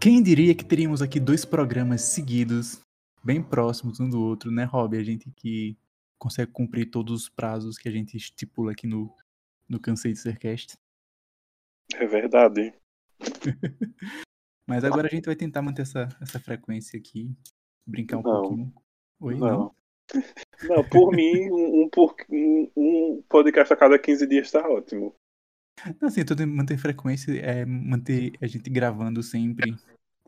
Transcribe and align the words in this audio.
Quem 0.00 0.22
diria 0.22 0.54
que 0.54 0.64
teríamos 0.64 1.02
aqui 1.02 1.20
dois 1.20 1.44
programas 1.44 2.00
seguidos, 2.02 2.80
bem 3.22 3.42
próximos 3.42 4.00
um 4.00 4.08
do 4.08 4.20
outro, 4.22 4.50
né, 4.50 4.64
Rob? 4.64 4.96
A 4.96 5.02
gente 5.02 5.30
que 5.30 5.76
consegue 6.18 6.50
cumprir 6.50 6.90
todos 6.90 7.22
os 7.22 7.28
prazos 7.28 7.76
que 7.76 7.88
a 7.88 7.92
gente 7.92 8.16
estipula 8.16 8.72
aqui 8.72 8.86
no, 8.86 9.14
no 9.68 9.78
Cansei 9.78 10.12
de 10.12 10.18
Sercast. 10.18 10.76
É 11.94 12.06
verdade. 12.06 12.72
Mas 14.66 14.84
agora 14.84 15.08
a 15.08 15.10
gente 15.10 15.26
vai 15.26 15.36
tentar 15.36 15.60
manter 15.60 15.82
essa, 15.82 16.08
essa 16.20 16.38
frequência 16.38 16.98
aqui, 16.98 17.34
brincar 17.86 18.18
um 18.18 18.22
Não. 18.22 18.40
pouquinho. 18.42 18.74
Oi, 19.20 19.34
Não. 19.34 19.48
não. 19.48 19.74
Não, 20.68 20.88
por 20.88 21.12
mim, 21.14 21.48
um, 21.50 21.82
um 21.84 21.88
por- 21.88 22.14
um- 22.28 22.70
um 22.76 23.22
podcast 23.28 23.72
a 23.72 23.76
cada 23.76 23.98
15 23.98 24.26
dias 24.26 24.50
tá 24.50 24.68
ótimo. 24.68 25.14
Não, 26.00 26.08
assim, 26.08 26.24
tudo 26.24 26.46
manter 26.46 26.76
frequência 26.76 27.32
é 27.40 27.64
manter 27.64 28.32
a 28.42 28.46
gente 28.46 28.68
gravando 28.68 29.22
sempre, 29.22 29.74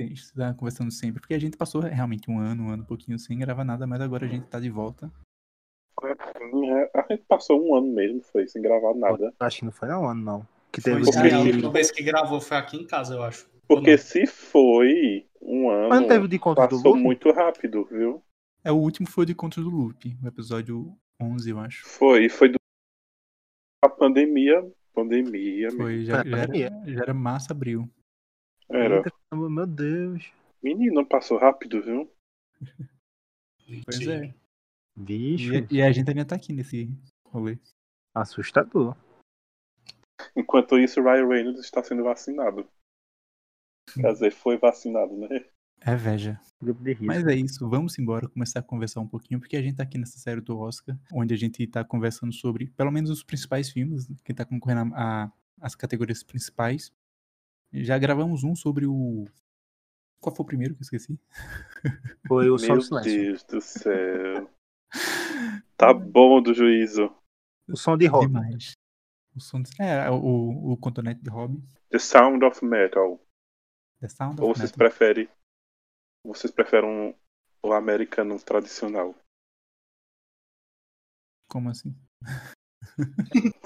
estar 0.07 0.55
conversando 0.55 0.91
sempre, 0.91 1.21
porque 1.21 1.35
a 1.35 1.39
gente 1.39 1.57
passou 1.57 1.81
realmente 1.83 2.31
um 2.31 2.39
ano, 2.39 2.65
um 2.65 2.71
ano 2.71 2.83
e 2.83 2.87
pouquinho 2.87 3.19
sem 3.19 3.39
gravar 3.39 3.65
nada, 3.65 3.87
mas 3.87 4.01
agora 4.01 4.27
a 4.27 4.29
gente 4.29 4.47
tá 4.47 4.59
de 4.59 4.71
volta. 4.71 5.11
É, 6.03 6.99
A 6.99 7.07
gente 7.11 7.25
passou 7.29 7.63
um 7.65 7.75
ano 7.75 7.93
mesmo, 7.93 8.21
foi, 8.23 8.49
sem 8.49 8.61
gravar 8.61 8.95
nada. 8.95 9.33
Acho 9.39 9.59
que 9.61 9.65
não 9.65 9.73
foi 9.73 9.89
não, 9.89 10.09
ano, 10.09 10.23
não. 10.23 10.49
Que 10.73 10.81
Foi 10.81 10.93
teve 10.95 11.05
Porque- 11.05 11.29
sim, 11.29 11.35
a 11.35 11.41
última 11.41 11.71
vez 11.71 11.91
que 11.91 12.03
gravou 12.03 12.41
foi 12.41 12.57
aqui 12.57 12.77
em 12.79 12.87
casa, 12.87 13.15
eu 13.15 13.23
acho. 13.23 13.47
Porque 13.69 13.97
se 13.99 14.27
foi 14.27 15.27
um 15.41 15.67
Mas 15.67 15.89
não 15.91 15.97
ano, 15.99 16.09
teve 16.09 16.29
de 16.29 16.39
conta 16.39 16.67
do 16.67 16.77
passou 16.77 16.97
muito 16.97 17.31
rápido, 17.31 17.85
viu? 17.85 18.23
É, 18.65 18.73
o 18.73 18.77
último 18.77 19.09
foi 19.09 19.25
o 19.25 19.27
de 19.27 19.35
Contra 19.35 19.63
do 19.63 19.69
Loop, 19.71 20.17
o 20.23 20.27
episódio 20.27 20.97
11, 21.21 21.51
eu 21.51 21.59
acho. 21.59 21.87
Foi, 21.87 22.29
foi 22.29 22.49
do... 22.49 22.57
a 23.85 23.89
pandemia. 23.89 24.67
Pandemia. 24.95 25.71
Foi, 25.71 26.05
já, 26.05 26.21
É, 26.21 26.25
já, 26.25 26.37
era, 26.39 26.87
já 26.87 27.01
era 27.03 27.15
março, 27.15 27.53
abril. 27.53 27.89
Era. 28.73 28.97
Eita, 28.97 29.13
Meu 29.33 29.67
Deus. 29.67 30.33
Menino, 30.63 31.07
passou 31.07 31.39
rápido, 31.39 31.83
viu? 31.83 32.11
Pois 33.85 34.07
é. 34.07 34.35
Bicho, 34.97 35.55
E, 35.55 35.77
e 35.77 35.83
a 35.83 35.91
gente 35.91 36.09
ainda 36.09 36.25
tá 36.25 36.37
aqui 36.37 36.53
nesse 36.53 36.89
rolê. 37.27 37.59
assustador. 38.15 38.97
Enquanto 40.37 40.79
isso, 40.79 41.01
o 41.01 41.05
Ryan 41.05 41.27
Reynolds 41.29 41.61
está 41.65 41.83
sendo 41.83 42.05
vacinado. 42.05 42.69
Quer 43.95 44.13
dizer, 44.13 44.31
foi 44.33 44.57
vacinado, 44.57 45.17
né? 45.17 45.29
É 45.81 45.97
veja. 45.97 46.41
Mas 47.01 47.27
é 47.27 47.35
isso, 47.35 47.69
vamos 47.69 47.99
embora 47.99 48.29
começar 48.29 48.61
a 48.61 48.63
conversar 48.63 49.01
um 49.01 49.09
pouquinho, 49.09 49.41
porque 49.41 49.57
a 49.57 49.63
gente 49.63 49.77
tá 49.77 49.83
aqui 49.83 49.99
nessa 49.99 50.19
série 50.19 50.41
do 50.41 50.57
Oscar, 50.59 50.97
onde 51.13 51.35
a 51.35 51.37
gente 51.37 51.67
tá 51.67 51.85
conversando 51.85 52.33
sobre, 52.33 52.71
pelo 52.71 52.93
menos, 52.93 53.11
os 53.11 53.25
principais 53.25 53.69
filmes, 53.71 54.07
que 54.25 54.33
tá 54.33 54.45
concorrendo 54.45 54.95
a, 54.95 55.25
a- 55.25 55.33
as 55.61 55.75
categorias 55.75 56.23
principais. 56.23 56.93
Já 57.73 57.99
gravamos 57.99 58.45
um 58.45 58.55
sobre 58.55 58.87
o. 58.87 59.25
Qual 60.21 60.35
foi 60.35 60.45
o 60.45 60.47
primeiro 60.47 60.75
que 60.75 60.81
eu 60.81 60.85
esqueci? 60.85 61.19
Foi 62.29 62.51
o 62.51 62.59
Som 62.59 62.67
Meu 62.67 62.77
do 62.77 62.83
Silêncio. 62.83 63.13
Deus 63.13 63.45
do 63.45 63.61
céu. 63.61 64.51
Tá 65.75 65.93
bom 65.93 66.41
do 66.41 66.55
juízo. 66.55 67.13
O 67.69 67.77
som 67.77 67.97
de 67.97 68.07
rock. 68.07 68.27
Demais. 68.27 68.75
O 69.35 69.41
som 69.41 69.61
de... 69.61 69.71
É, 69.81 70.09
o, 70.09 70.73
o 70.73 70.77
Contonete 70.77 71.21
de 71.21 71.29
Hobby. 71.29 71.61
The 71.91 71.99
Sound 71.99 72.45
of 72.45 72.65
Metal. 72.65 73.19
The 74.01 74.09
Sound 74.09 74.41
Ou 74.41 74.51
of 74.51 74.61
vocês 74.61 74.71
Metal. 74.71 74.79
preferem. 74.79 75.29
Vocês 76.25 76.53
preferem 76.53 77.17
o 77.65 77.73
americano 77.73 78.39
tradicional? 78.41 79.13
Como 81.49 81.69
assim? 81.69 81.97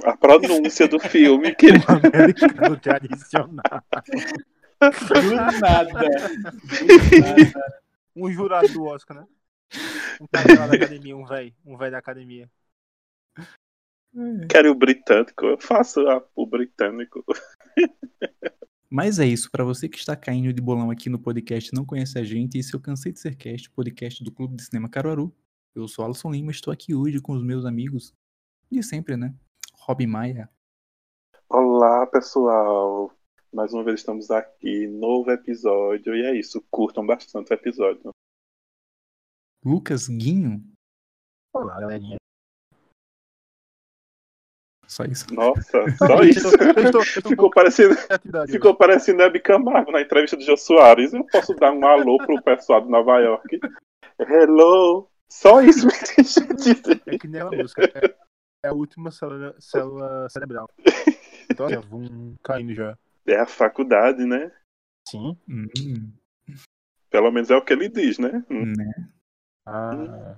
A 0.04 0.16
pronúncia 0.16 0.87
do 0.88 0.99
filme 1.00 1.54
que 1.54 1.66
O 1.72 2.06
americano 2.12 2.78
tradicional. 2.78 3.82
Do 4.81 5.34
nada. 5.34 5.91
Do 5.93 7.21
nada. 7.21 7.72
Um 8.15 8.31
jurado 8.31 8.69
do 8.69 8.84
Oscar, 8.84 9.19
né? 9.19 9.27
Um 10.21 10.27
cara 10.28 10.69
da 10.69 10.75
academia, 10.77 11.16
um 11.16 11.27
velho. 11.27 11.53
Um 11.65 11.77
velho 11.77 11.91
da 11.93 11.99
academia. 11.99 12.49
quer 14.49 14.66
o 14.66 14.75
britânico. 14.75 15.44
Eu 15.44 15.59
faço 15.59 16.00
a- 16.09 16.25
o 16.34 16.47
britânico. 16.47 17.22
Mas 18.88 19.19
é 19.19 19.27
isso, 19.27 19.50
pra 19.50 19.65
você 19.65 19.88
que 19.88 19.98
está 19.98 20.16
caindo 20.16 20.53
de 20.53 20.62
bolão 20.62 20.91
aqui 20.91 21.10
no 21.10 21.19
podcast 21.19 21.69
e 21.71 21.75
não 21.77 21.84
conhece 21.84 22.19
a 22.19 22.22
gente, 22.25 22.56
esse 22.56 22.75
é 22.75 22.78
o 22.78 22.81
Cansei 22.81 23.12
de 23.12 23.19
Ser 23.21 23.34
Cast, 23.34 23.69
podcast 23.71 24.22
do 24.25 24.31
Clube 24.33 24.56
de 24.56 24.62
Cinema 24.62 24.88
Caruaru. 24.88 25.34
Eu 25.75 25.87
sou 25.88 26.04
Alisson 26.04 26.31
Lima, 26.31 26.50
estou 26.53 26.72
aqui 26.72 26.94
hoje 26.94 27.21
com 27.21 27.33
os 27.34 27.43
meus 27.43 27.66
amigos 27.66 28.15
de 28.71 28.82
sempre, 28.82 29.16
né? 29.16 29.34
Rob 29.75 30.06
Maia, 30.06 30.50
Olá, 31.49 32.04
pessoal. 32.09 33.12
Mais 33.53 33.72
uma 33.72 33.84
vez 33.84 34.00
estamos 34.00 34.31
aqui, 34.32 34.88
novo 34.88 35.31
episódio. 35.31 36.15
E 36.16 36.27
é 36.27 36.34
isso, 36.37 36.60
curtam 36.71 37.06
bastante 37.06 37.53
o 37.53 37.54
episódio. 37.54 38.10
Lucas 39.65 40.09
Guinho, 40.09 40.60
Olá, 41.54 41.81
galerinha. 41.81 42.16
só 44.88 45.04
isso. 45.04 45.33
Nossa, 45.33 45.84
só 45.98 46.21
isso. 46.25 46.48
Eu 46.48 46.91
tô- 46.91 46.98
eu 47.00 47.22
tô 47.22 47.28
Ficou 47.28 47.50
parecendo, 47.50 47.94
ficou 48.50 48.75
parecendo 48.77 49.22
Hebe 49.22 49.41
Camargo 49.41 49.93
na 49.93 50.00
entrevista 50.03 50.37
do 50.37 50.43
Jô 50.43 50.56
Soares. 50.56 51.12
Eu 51.15 51.25
posso 51.27 51.54
dar 51.54 51.72
um 51.72 51.87
alô 51.87 52.19
pro 52.19 52.43
pessoal 52.43 52.81
de 52.81 52.88
Nova 52.91 53.19
York. 53.21 53.60
Hello. 54.19 55.09
Só 55.31 55.60
isso 55.60 55.87
me 55.87 55.93
deixa 56.16 56.41
dizer. 56.54 56.83
hoje. 56.88 57.03
É 57.06 57.19
que 57.19 57.28
nem 57.28 57.41
a 57.41 57.50
música. 57.50 57.83
É, 57.84 58.16
é 58.66 58.69
a 58.69 58.72
última 58.75 59.10
célula, 59.10 59.54
célula 59.60 60.28
cerebral. 60.28 60.69
Então, 61.49 61.66
assim, 61.66 61.88
vum, 61.88 62.34
caindo 62.43 62.75
já. 62.75 62.99
É 63.25 63.37
a 63.37 63.47
faculdade, 63.47 64.27
né? 64.27 64.50
Sim. 65.09 65.38
Hum, 65.49 66.12
Pelo 67.09 67.31
menos 67.31 67.49
é 67.50 67.56
o 67.56 67.65
que 67.65 67.72
ele 67.72 67.88
diz, 67.88 68.19
né? 68.19 68.44
Hum. 68.50 68.72
né? 68.77 69.09
Ah, 69.65 70.37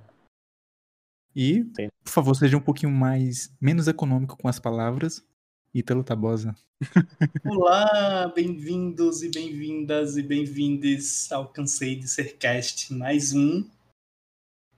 E, 1.35 1.65
por 2.05 2.11
favor, 2.11 2.35
seja 2.35 2.59
um 2.59 2.61
pouquinho 2.61 2.93
mais, 2.93 3.51
menos 3.59 3.89
econômico 3.89 4.37
com 4.37 4.49
as 4.49 4.61
palavras. 4.61 5.27
Ítalo 5.75 6.05
Tabosa. 6.05 6.55
Olá, 7.47 8.29
bem-vindos 8.35 9.23
e 9.23 9.31
bem-vindas 9.31 10.19
e 10.19 10.23
bem-vindes 10.23 11.33
ao 11.33 11.49
Cansei 11.49 11.97
de 11.97 12.07
Ser 12.07 12.37
Cast. 12.37 12.93
Mais 12.93 13.33
um. 13.33 13.67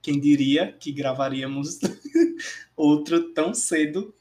Quem 0.01 0.19
diria 0.19 0.71
que 0.73 0.91
gravaríamos 0.91 1.79
outro 2.75 3.33
tão 3.33 3.53
cedo 3.53 4.13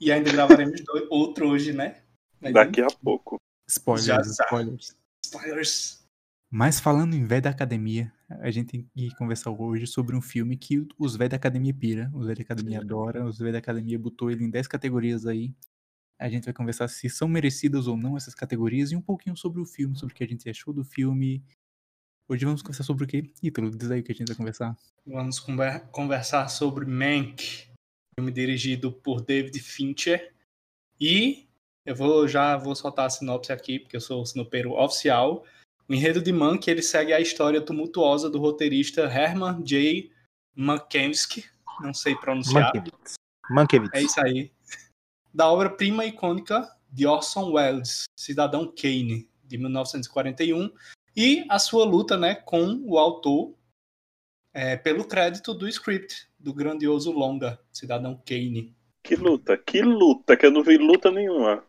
e 0.00 0.10
ainda 0.12 0.30
gravaremos 0.32 0.80
dois- 0.84 1.06
outro 1.10 1.48
hoje, 1.48 1.72
né? 1.72 2.02
Mas, 2.40 2.52
Daqui 2.52 2.80
a 2.80 2.88
pouco. 2.88 3.36
Spoilers, 3.68 4.06
Já 4.06 4.20
spoilers. 4.44 4.96
Spoilers. 5.24 6.02
Mas 6.50 6.78
falando 6.78 7.14
em 7.14 7.24
véio 7.24 7.40
da 7.42 7.50
academia, 7.50 8.12
a 8.28 8.50
gente 8.50 8.70
tem 8.72 8.90
que 8.94 9.16
conversar 9.16 9.50
hoje 9.50 9.86
sobre 9.86 10.14
um 10.14 10.20
filme 10.20 10.56
que 10.56 10.86
os 10.98 11.16
véio 11.16 11.30
da 11.30 11.36
academia 11.36 11.72
pira, 11.72 12.10
os 12.14 12.26
véio 12.26 12.36
da 12.36 12.42
academia 12.42 12.80
adora, 12.80 13.24
os 13.24 13.38
véio 13.38 13.52
da 13.52 13.58
academia 13.58 13.98
botou 13.98 14.30
ele 14.30 14.44
em 14.44 14.50
10 14.50 14.66
categorias 14.68 15.24
aí. 15.24 15.54
A 16.20 16.28
gente 16.28 16.44
vai 16.44 16.52
conversar 16.52 16.88
se 16.88 17.08
são 17.08 17.26
merecidas 17.26 17.86
ou 17.86 17.96
não 17.96 18.16
essas 18.16 18.34
categorias 18.34 18.92
e 18.92 18.96
um 18.96 19.00
pouquinho 19.00 19.36
sobre 19.36 19.60
o 19.62 19.64
filme, 19.64 19.96
sobre 19.96 20.12
o 20.12 20.16
que 20.16 20.22
a 20.22 20.26
gente 20.26 20.48
achou 20.48 20.74
do 20.74 20.84
filme. 20.84 21.42
Hoje 22.32 22.46
vamos 22.46 22.62
conversar 22.62 22.84
sobre 22.84 23.04
o 23.04 23.06
quê? 23.06 23.30
Ítalo, 23.42 23.70
diz 23.70 23.90
aí 23.90 24.00
o 24.00 24.02
que 24.02 24.10
a 24.10 24.14
gente 24.14 24.28
vai 24.28 24.36
conversar. 24.38 24.74
Vamos 25.06 25.38
conver- 25.38 25.86
conversar 25.90 26.48
sobre 26.48 26.86
Mank, 26.86 27.68
filme 28.18 28.32
dirigido 28.32 28.90
por 28.90 29.20
David 29.20 29.60
Fincher. 29.60 30.32
E 30.98 31.46
eu 31.84 31.94
vou 31.94 32.26
já 32.26 32.56
vou 32.56 32.74
soltar 32.74 33.04
a 33.04 33.10
sinopse 33.10 33.52
aqui, 33.52 33.78
porque 33.78 33.94
eu 33.94 34.00
sou 34.00 34.22
o 34.22 34.24
sinopeiro 34.24 34.72
oficial. 34.72 35.44
O 35.86 35.92
enredo 35.92 36.22
de 36.22 36.32
Mank 36.32 36.70
ele 36.70 36.80
segue 36.80 37.12
a 37.12 37.20
história 37.20 37.60
tumultuosa 37.60 38.30
do 38.30 38.38
roteirista 38.38 39.02
Herman 39.02 39.62
J. 39.62 40.10
Mankiewicz, 40.56 41.44
não 41.82 41.92
sei 41.92 42.16
pronunciar. 42.16 42.72
Mankiewicz. 42.74 43.14
Mankiewicz. 43.50 43.90
É 43.92 44.02
isso 44.02 44.18
aí. 44.24 44.50
Da 45.34 45.52
obra-prima 45.52 46.06
icônica 46.06 46.66
de 46.90 47.06
Orson 47.06 47.52
Welles, 47.52 48.04
Cidadão 48.18 48.72
Kane, 48.74 49.28
de 49.44 49.58
1941, 49.58 50.72
e 51.16 51.44
a 51.48 51.58
sua 51.58 51.84
luta 51.84 52.16
né, 52.16 52.34
com 52.34 52.82
o 52.84 52.98
autor 52.98 53.54
é, 54.54 54.76
pelo 54.76 55.04
crédito 55.04 55.54
do 55.54 55.68
script 55.68 56.28
do 56.38 56.52
grandioso 56.52 57.10
longa, 57.10 57.58
Cidadão 57.70 58.20
Kane. 58.26 58.74
Que 59.02 59.16
luta, 59.16 59.56
que 59.56 59.82
luta, 59.82 60.36
que 60.36 60.46
eu 60.46 60.50
não 60.50 60.62
vi 60.62 60.76
luta 60.76 61.10
nenhuma. 61.10 61.64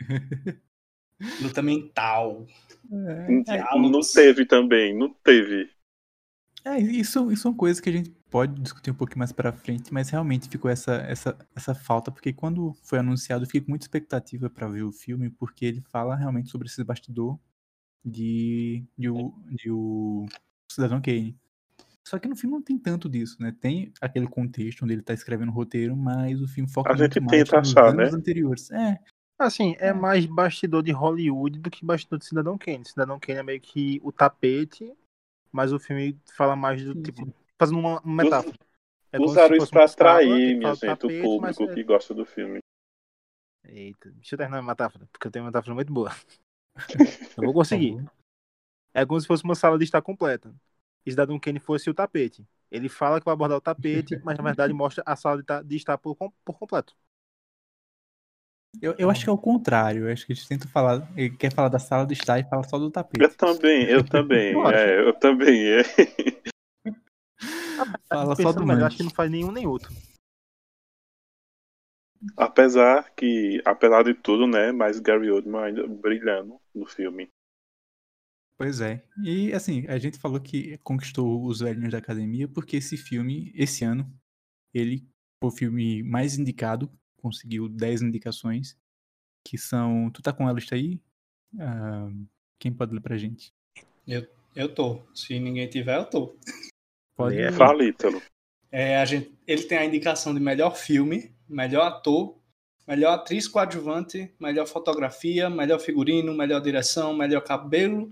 Luta 1.40 1.62
mental. 1.62 2.46
Não, 2.90 3.42
diálogos. 3.42 4.12
teve 4.12 4.44
também, 4.44 4.92
não 4.92 5.08
teve. 5.22 5.70
É, 6.64 6.78
isso, 6.78 7.30
isso 7.30 7.46
é 7.46 7.50
uma 7.50 7.56
coisa 7.56 7.80
que 7.80 7.88
a 7.88 7.92
gente 7.92 8.10
pode 8.30 8.60
discutir 8.60 8.90
um 8.90 8.94
pouquinho 8.94 9.18
mais 9.18 9.32
pra 9.32 9.52
frente, 9.52 9.92
mas 9.92 10.10
realmente 10.10 10.48
ficou 10.48 10.70
essa, 10.70 10.94
essa, 10.94 11.38
essa 11.54 11.74
falta, 11.74 12.10
porque 12.10 12.32
quando 12.32 12.72
foi 12.82 12.98
anunciado, 12.98 13.42
eu 13.44 13.46
fiquei 13.46 13.60
com 13.60 13.70
muita 13.70 13.84
expectativa 13.84 14.50
pra 14.50 14.68
ver 14.68 14.82
o 14.82 14.92
filme, 14.92 15.30
porque 15.30 15.64
ele 15.64 15.80
fala 15.80 16.16
realmente 16.16 16.50
sobre 16.50 16.68
esse 16.68 16.82
bastidor 16.84 17.38
de, 18.04 18.84
de, 18.96 19.08
o, 19.08 19.32
de 19.50 19.70
o 19.70 20.26
Cidadão 20.70 21.00
Kane. 21.00 21.36
Só 22.04 22.18
que 22.18 22.28
no 22.28 22.36
filme 22.36 22.56
não 22.56 22.62
tem 22.62 22.78
tanto 22.78 23.08
disso, 23.08 23.36
né? 23.40 23.54
Tem 23.60 23.92
aquele 24.00 24.26
contexto 24.26 24.82
onde 24.82 24.92
ele 24.94 25.02
tá 25.02 25.14
escrevendo 25.14 25.50
o 25.50 25.54
roteiro, 25.54 25.96
mas 25.96 26.40
o 26.40 26.48
filme 26.48 26.68
foca 26.68 26.90
A 26.90 26.96
muito 26.96 27.14
gente 27.14 27.20
mais 27.20 27.38
tenta 27.38 27.56
nos 27.60 27.68
achar, 27.68 27.94
anos 27.94 28.12
né? 28.12 28.18
anteriores. 28.18 28.70
É, 28.70 28.98
Assim, 29.38 29.74
é 29.78 29.92
mais 29.92 30.24
bastidor 30.24 30.82
de 30.82 30.92
Hollywood 30.92 31.58
do 31.58 31.70
que 31.70 31.84
bastidor 31.84 32.18
de 32.18 32.26
Cidadão 32.26 32.56
Kane. 32.56 32.84
Cidadão 32.84 33.18
Kane 33.18 33.38
é 33.40 33.42
meio 33.42 33.60
que 33.60 34.00
o 34.02 34.12
tapete, 34.12 34.92
mas 35.50 35.72
o 35.72 35.80
filme 35.80 36.16
fala 36.36 36.54
mais 36.54 36.84
do 36.84 36.94
Sim, 36.94 37.02
tipo, 37.02 37.24
sim. 37.26 37.32
fazendo 37.58 37.78
uma, 37.80 38.00
uma 38.00 38.22
metáfora. 38.22 38.56
É 39.12 39.18
Usaram 39.18 39.56
isso 39.56 39.70
pra 39.70 39.84
atrair, 39.84 40.56
minha 40.56 40.74
fala 40.74 40.94
gente, 40.94 41.06
o 41.06 41.08
tapete, 41.08 41.40
mas 41.40 41.56
público 41.56 41.64
é- 41.64 41.74
que 41.74 41.84
gosta 41.84 42.14
do 42.14 42.24
filme. 42.24 42.60
Eita, 43.64 44.10
deixa 44.12 44.34
eu 44.34 44.38
terminar 44.38 44.58
a 44.58 44.62
metáfora, 44.62 45.08
porque 45.10 45.26
eu 45.26 45.30
tenho 45.30 45.44
uma 45.44 45.50
metáfora 45.50 45.74
muito 45.74 45.92
boa. 45.92 46.10
Eu 47.36 47.44
vou 47.44 47.54
conseguir. 47.54 47.92
Favor. 47.96 48.12
É 48.94 49.06
como 49.06 49.20
se 49.20 49.26
fosse 49.26 49.44
uma 49.44 49.54
sala 49.54 49.78
de 49.78 49.84
estar 49.84 50.02
completa. 50.02 50.54
E 51.04 51.10
Cidadão 51.10 51.38
Kane 51.38 51.58
fosse 51.58 51.90
o 51.90 51.94
tapete. 51.94 52.46
Ele 52.70 52.88
fala 52.88 53.18
que 53.20 53.24
vai 53.24 53.34
abordar 53.34 53.58
o 53.58 53.60
tapete, 53.60 54.18
mas 54.24 54.36
na 54.38 54.44
verdade 54.44 54.72
mostra 54.72 55.02
a 55.06 55.16
sala 55.16 55.38
de, 55.38 55.44
ta- 55.44 55.62
de 55.62 55.76
estar 55.76 55.98
por, 55.98 56.16
por 56.16 56.58
completo. 56.58 56.94
Eu, 58.80 58.94
eu 58.98 59.10
acho 59.10 59.24
que 59.24 59.30
é 59.30 59.32
o 59.32 59.38
contrário. 59.38 60.06
Eu 60.08 60.12
acho 60.12 60.24
que 60.26 60.32
a 60.32 60.34
gente 60.34 60.48
tenta 60.48 60.68
falar. 60.68 61.06
Ele 61.16 61.30
quer 61.36 61.52
falar 61.52 61.68
da 61.68 61.78
sala 61.78 62.06
de 62.06 62.14
estar 62.14 62.38
e 62.38 62.44
fala 62.44 62.62
só 62.64 62.78
do 62.78 62.86
Eu 62.86 62.90
tapete. 62.90 63.36
também, 63.36 63.84
eu 63.84 64.04
também, 64.04 64.52
Eu 64.52 64.68
é, 64.68 65.08
eu 65.08 65.12
também. 65.18 65.68
É. 65.68 65.82
Fala 68.08 68.36
só 68.36 68.52
do 68.52 68.66
melhor, 68.66 68.86
acho 68.86 68.96
que 68.96 69.02
não 69.02 69.10
faz 69.10 69.30
nenhum 69.30 69.52
nem 69.52 69.66
outro. 69.66 69.92
Apesar 72.36 73.10
que, 73.14 73.60
apesar 73.64 74.04
de 74.04 74.14
tudo, 74.14 74.46
né, 74.46 74.72
mas 74.72 75.00
Gary 75.00 75.30
Oldman 75.30 75.64
ainda 75.64 75.86
brilhando 75.86 76.60
no 76.74 76.86
filme. 76.86 77.28
Pois 78.56 78.80
é. 78.80 79.04
E 79.24 79.52
assim, 79.52 79.86
a 79.88 79.98
gente 79.98 80.18
falou 80.18 80.40
que 80.40 80.78
conquistou 80.78 81.44
os 81.44 81.60
velhinhos 81.60 81.90
da 81.90 81.98
academia 81.98 82.46
porque 82.46 82.76
esse 82.76 82.96
filme, 82.96 83.50
esse 83.56 83.84
ano, 83.84 84.08
ele 84.72 85.04
foi 85.40 85.48
o 85.48 85.56
filme 85.56 86.02
mais 86.04 86.38
indicado, 86.38 86.88
conseguiu 87.16 87.68
10 87.68 88.02
indicações, 88.02 88.78
que 89.44 89.58
são. 89.58 90.10
Tu 90.10 90.22
tá 90.22 90.32
com 90.32 90.46
a 90.46 90.52
lista 90.52 90.76
aí? 90.76 91.00
Ah, 91.58 92.08
quem 92.60 92.72
pode 92.72 92.94
ler 92.94 93.00
pra 93.00 93.18
gente? 93.18 93.52
Eu 94.06 94.72
tô. 94.72 95.02
Se 95.12 95.40
ninguém 95.40 95.68
tiver, 95.68 95.98
eu 95.98 96.04
tô. 96.04 96.36
Pode 97.16 97.36
Lê. 97.36 97.50
Fala, 97.50 97.84
Ítalo. 97.84 98.22
É, 98.72 98.96
a 98.96 99.04
gente, 99.04 99.30
ele 99.46 99.62
tem 99.64 99.76
a 99.78 99.84
indicação 99.84 100.32
de 100.34 100.40
melhor 100.40 100.74
filme, 100.74 101.30
melhor 101.46 101.82
ator, 101.86 102.38
melhor 102.88 103.12
atriz 103.14 103.46
coadjuvante, 103.46 104.34
melhor 104.40 104.66
fotografia, 104.66 105.50
melhor 105.50 105.78
figurino, 105.78 106.34
melhor 106.34 106.60
direção, 106.60 107.14
melhor 107.14 107.42
cabelo 107.42 108.10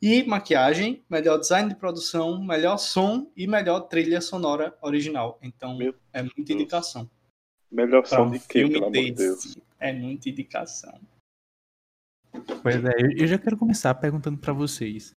e 0.00 0.22
maquiagem, 0.24 1.04
melhor 1.10 1.38
design 1.38 1.68
de 1.68 1.74
produção, 1.76 2.42
melhor 2.42 2.78
som 2.78 3.30
e 3.36 3.46
melhor 3.46 3.80
trilha 3.82 4.22
sonora 4.22 4.74
original. 4.80 5.38
Então, 5.42 5.76
Meu 5.76 5.94
é 6.14 6.22
muita 6.22 6.36
Deus. 6.44 6.50
indicação. 6.50 7.10
Melhor 7.70 8.00
Pra 8.00 8.16
som 8.16 8.24
um 8.26 8.30
de 8.30 8.38
quê, 8.40 8.60
filme 8.60 8.72
pelo 8.72 8.86
amor 8.86 8.94
de 9.04 9.12
Deus? 9.12 9.44
desse. 9.44 9.62
É 9.78 9.92
muita 9.92 10.30
indicação. 10.30 10.98
Pois 12.62 12.76
é, 12.84 12.92
eu- 13.00 13.12
eu 13.18 13.26
já 13.26 13.38
quero 13.38 13.56
começar 13.56 13.94
perguntando 13.94 14.38
pra 14.38 14.52
vocês 14.52 15.12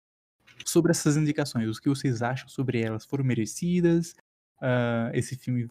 sobre 0.67 0.91
essas 0.91 1.17
indicações, 1.17 1.69
o 1.77 1.81
que 1.81 1.89
vocês 1.89 2.21
acham 2.23 2.49
sobre 2.49 2.81
elas? 2.81 3.05
Foram 3.05 3.25
merecidas? 3.25 4.15
Ah, 4.63 5.11
esse 5.13 5.35
filme 5.35 5.69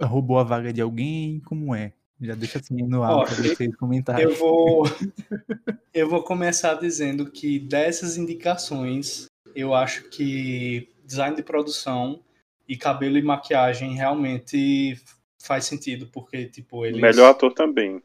roubou 0.00 0.40
a 0.40 0.42
vaga 0.42 0.72
de 0.72 0.80
alguém? 0.80 1.38
Como 1.40 1.72
é? 1.72 1.92
Já 2.20 2.34
deixa 2.34 2.58
assim 2.58 2.82
no 2.82 3.04
ar 3.04 3.12
Ó, 3.12 3.24
pra 3.24 3.34
vocês 3.34 3.76
comentarem. 3.76 4.24
Eu 4.24 4.34
vou, 4.34 4.84
eu 5.94 6.08
vou 6.08 6.24
começar 6.24 6.74
dizendo 6.74 7.30
que 7.30 7.60
dessas 7.60 8.16
indicações, 8.16 9.26
eu 9.54 9.72
acho 9.72 10.08
que 10.10 10.92
design 11.04 11.36
de 11.36 11.42
produção 11.42 12.20
e 12.66 12.76
cabelo 12.76 13.18
e 13.18 13.22
maquiagem 13.22 13.94
realmente 13.94 15.00
faz 15.40 15.64
sentido, 15.64 16.08
porque, 16.08 16.46
tipo, 16.46 16.84
eles... 16.84 17.00
Melhor 17.00 17.30
ator 17.30 17.52
também. 17.52 18.02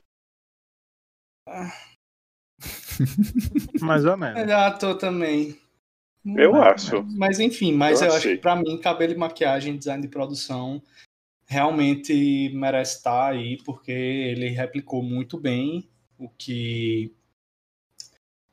Mais 3.81 4.05
ou 4.05 4.17
menos. 4.17 4.39
Melhor 4.39 4.67
ator 4.67 4.97
também. 4.97 5.59
Eu 6.35 6.53
Mas- 6.53 6.67
acho. 6.91 7.03
Mas 7.15 7.39
enfim, 7.39 7.73
mas 7.73 8.01
Eu 8.01 8.07
eu, 8.07 8.13
acho 8.15 8.27
que 8.27 8.37
pra 8.37 8.55
mim, 8.55 8.77
cabelo 8.79 9.13
e 9.13 9.17
maquiagem, 9.17 9.77
design 9.77 10.01
de 10.01 10.07
produção, 10.07 10.81
realmente 11.45 12.49
merece 12.53 12.97
estar 12.97 13.31
aí, 13.31 13.57
porque 13.63 13.91
ele 13.91 14.49
replicou 14.49 15.01
muito 15.01 15.39
bem 15.39 15.87
o 16.17 16.29
que. 16.29 17.13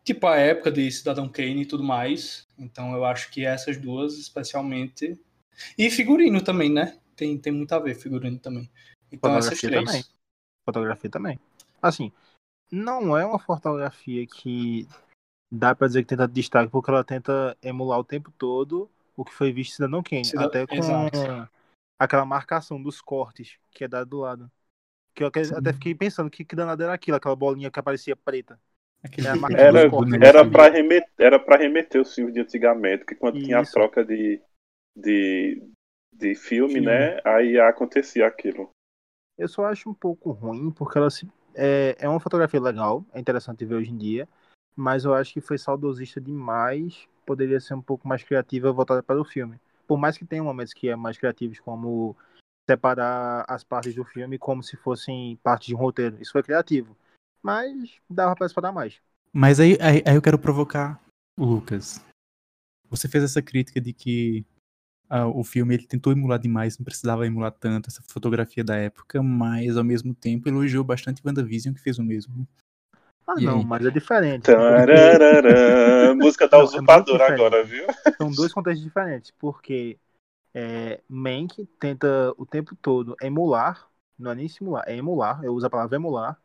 Tipo, 0.04 0.26
a 0.26 0.36
época 0.36 0.70
de 0.70 0.90
Cidadão 0.92 1.28
Kane 1.28 1.62
e 1.62 1.66
tudo 1.66 1.82
mais. 1.82 2.46
Então 2.58 2.92
eu 2.94 3.04
acho 3.04 3.30
que 3.30 3.44
essas 3.44 3.76
duas, 3.78 4.18
especialmente. 4.18 5.18
E 5.78 5.90
figurino 5.90 6.42
também, 6.42 6.70
né? 6.70 6.98
Tem, 7.16 7.38
tem 7.38 7.52
muito 7.52 7.72
a 7.72 7.78
ver, 7.78 7.94
figurino 7.94 8.38
também. 8.38 8.68
Então 9.10 9.30
essas 9.36 9.54
Fotografia 9.58 9.70
três. 9.70 9.84
também. 9.86 10.04
Fotografia 10.66 11.10
também. 11.10 11.40
Assim, 11.80 12.12
não 12.70 13.16
é 13.16 13.24
uma 13.24 13.38
fotografia 13.38 14.26
que 14.26 14.86
dá 15.54 15.74
pra 15.74 15.86
dizer 15.86 16.02
que 16.02 16.08
tenta 16.08 16.26
destaque, 16.28 16.70
porque 16.70 16.90
ela 16.90 17.04
tenta 17.04 17.56
emular 17.62 17.98
o 17.98 18.04
tempo 18.04 18.30
todo 18.38 18.90
o 19.16 19.24
que 19.24 19.32
foi 19.32 19.52
visto 19.52 19.72
em 19.72 19.76
Cidadão 19.76 20.02
Kane. 20.02 20.24
Cidad- 20.24 20.46
Até 20.46 20.66
com 20.66 20.76
Exato. 20.76 21.48
aquela 21.98 22.24
marcação 22.24 22.82
dos 22.82 23.00
cortes 23.00 23.56
que 23.70 23.84
é 23.84 23.88
dada 23.88 24.04
do 24.04 24.18
lado. 24.18 24.50
Que 25.14 25.22
eu 25.22 25.28
até- 25.28 25.44
Sim. 25.44 25.54
até 25.54 25.72
fiquei 25.72 25.94
pensando 25.94 26.28
que, 26.30 26.44
que 26.44 26.56
danado 26.56 26.82
era 26.82 26.92
aquilo, 26.92 27.16
aquela 27.16 27.36
bolinha 27.36 27.70
que 27.70 27.78
aparecia 27.78 28.16
preta. 28.16 28.58
É 29.04 29.52
Era, 29.54 29.88
cortes. 29.88 30.14
era, 30.20 30.44
pra 30.44 30.68
remeter, 30.68 31.10
era 31.18 31.38
pra 31.38 31.56
remeter 31.56 32.00
os 32.00 32.14
filmes 32.14 32.34
de 32.34 32.40
antigamente, 32.40 33.04
que 33.04 33.14
quando 33.14 33.40
tinha 33.42 33.58
a 33.58 33.62
Isso. 33.62 33.74
troca 33.74 34.04
de, 34.04 34.40
de, 34.96 35.62
de 36.12 36.34
filme, 36.34 36.74
Filme. 36.74 36.86
né? 36.86 37.20
Aí 37.24 37.58
acontecia 37.60 38.26
aquilo. 38.26 38.70
Eu 39.36 39.46
só 39.48 39.66
acho 39.66 39.90
um 39.90 39.94
pouco 39.94 40.30
ruim, 40.30 40.70
porque 40.70 40.96
ela 40.98 41.10
se, 41.10 41.28
é, 41.54 41.96
é 41.98 42.08
uma 42.08 42.20
fotografia 42.20 42.60
legal, 42.60 43.04
é 43.12 43.20
interessante 43.20 43.64
ver 43.64 43.74
hoje 43.74 43.90
em 43.90 43.96
dia, 43.96 44.28
mas 44.76 45.04
eu 45.04 45.14
acho 45.14 45.32
que 45.32 45.40
foi 45.40 45.58
saudosista 45.58 46.20
demais, 46.20 47.08
poderia 47.26 47.60
ser 47.60 47.74
um 47.74 47.82
pouco 47.82 48.06
mais 48.06 48.22
criativa 48.22 48.72
voltada 48.72 49.02
para 49.02 49.20
o 49.20 49.24
filme. 49.24 49.58
Por 49.86 49.98
mais 49.98 50.16
que 50.16 50.24
tenha 50.24 50.42
momentos 50.42 50.72
que 50.72 50.88
é 50.88 50.96
mais 50.96 51.18
criativos, 51.18 51.60
como 51.60 52.16
separar 52.68 53.44
as 53.46 53.62
partes 53.62 53.94
do 53.94 54.04
filme 54.04 54.38
como 54.38 54.62
se 54.62 54.76
fossem 54.76 55.36
partes 55.42 55.68
de 55.68 55.74
um 55.74 55.78
roteiro. 55.78 56.20
Isso 56.20 56.32
foi 56.32 56.42
criativo. 56.42 56.96
Mas 57.42 58.00
dava 58.08 58.34
para 58.34 58.46
explorar 58.46 58.72
mais. 58.72 59.00
Mas 59.32 59.60
aí, 59.60 59.76
aí, 59.80 60.02
aí 60.06 60.14
eu 60.14 60.22
quero 60.22 60.38
provocar 60.38 61.00
o 61.36 61.44
Lucas. 61.44 62.02
Você 62.88 63.08
fez 63.08 63.24
essa 63.24 63.42
crítica 63.42 63.80
de 63.80 63.92
que 63.92 64.46
ah, 65.08 65.26
o 65.26 65.44
filme 65.44 65.74
ele 65.74 65.86
tentou 65.86 66.12
emular 66.12 66.38
demais, 66.38 66.78
não 66.78 66.84
precisava 66.84 67.26
emular 67.26 67.52
tanto 67.52 67.88
essa 67.88 68.02
fotografia 68.02 68.64
da 68.64 68.76
época, 68.76 69.22
mas 69.22 69.76
ao 69.76 69.84
mesmo 69.84 70.14
tempo 70.14 70.48
elogiou 70.48 70.82
bastante 70.82 71.20
WandaVision, 71.24 71.74
que 71.74 71.80
fez 71.80 71.98
o 71.98 72.02
mesmo. 72.02 72.48
Ah, 73.26 73.34
E 73.38 73.44
não, 73.44 73.58
aí? 73.58 73.64
mas 73.64 73.84
é 73.84 73.90
diferente. 73.90 74.46
Tarararã, 74.46 76.14
música 76.16 76.46
da 76.48 76.58
Não, 76.58 76.62
é 76.62 76.64
usurpadora 76.64 77.24
diferente. 77.24 77.34
agora, 77.34 77.64
viu? 77.64 77.86
São 78.20 78.32
dois 78.32 78.52
contextos 78.52 78.84
diferentes, 78.84 79.30
porque 79.32 79.98
é, 80.54 81.02
Mank 81.08 81.66
tenta 81.80 82.32
o 82.38 82.46
tempo 82.46 82.76
todo 82.76 83.16
emular, 83.22 83.88
não 84.18 84.30
é 84.32 84.34
nem 84.34 84.48
simular, 84.48 84.84
é 84.88 84.96
emular, 84.96 85.44
eu 85.44 85.54
uso 85.54 85.66
a 85.66 85.70
palavra 85.70 85.96
emular, 85.96 86.40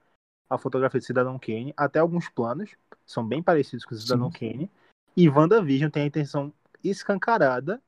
a 0.49 0.57
fotografia 0.57 0.99
de 0.99 1.05
Cidadão 1.05 1.39
Kane, 1.39 1.73
até 1.77 1.99
alguns 1.99 2.29
planos, 2.29 2.71
são 3.05 3.27
bem 3.27 3.43
parecidos 3.43 3.85
com 3.85 3.95
o 3.95 3.97
Cidadão 3.97 4.31
Kane, 4.31 4.69
e 5.17 5.29
WandaVision 5.29 5.89
tem 5.91 6.03
a 6.03 6.07
intenção 6.07 6.53
escancarada 6.83 7.81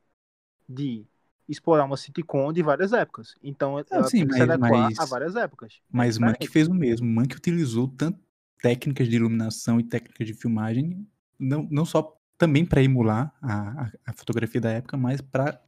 de 0.68 1.06
explorar 1.48 1.86
uma 1.86 1.98
sitcom 1.98 2.54
de 2.54 2.64
várias 2.64 2.94
épocas. 2.94 3.36
Então 3.44 3.84
ela 3.90 4.10
sim, 4.10 4.20
tem 4.20 4.28
que 4.28 4.36
se 4.36 4.42
mas- 4.42 4.50
adequar 4.50 4.88
mas- 4.88 5.00
a 5.00 5.06
várias 5.06 5.36
épocas. 5.36 5.82
É 5.94 5.98
Mas. 5.98 6.18
Mank 6.18 6.48
fez 6.48 6.68
o 6.68 6.74
mesmo. 6.74 7.08
Mank 7.08 7.36
utilizou 7.36 7.88
tanto 7.88 8.20
técnicas 8.62 9.08
de 9.08 9.16
iluminação 9.16 9.80
e 9.80 9.84
técnicas 9.84 10.28
de 10.28 10.34
filmagem, 10.34 11.08
não, 11.40 11.68
não 11.72 11.86
só 11.86 12.16
também 12.38 12.66
para 12.66 12.82
emular 12.82 13.34
a, 13.42 13.84
a, 13.84 13.92
a 14.08 14.14
fotografia 14.14 14.62
da 14.62 14.72
época, 14.72 14.98
mas 14.98 15.22
para 15.22 15.62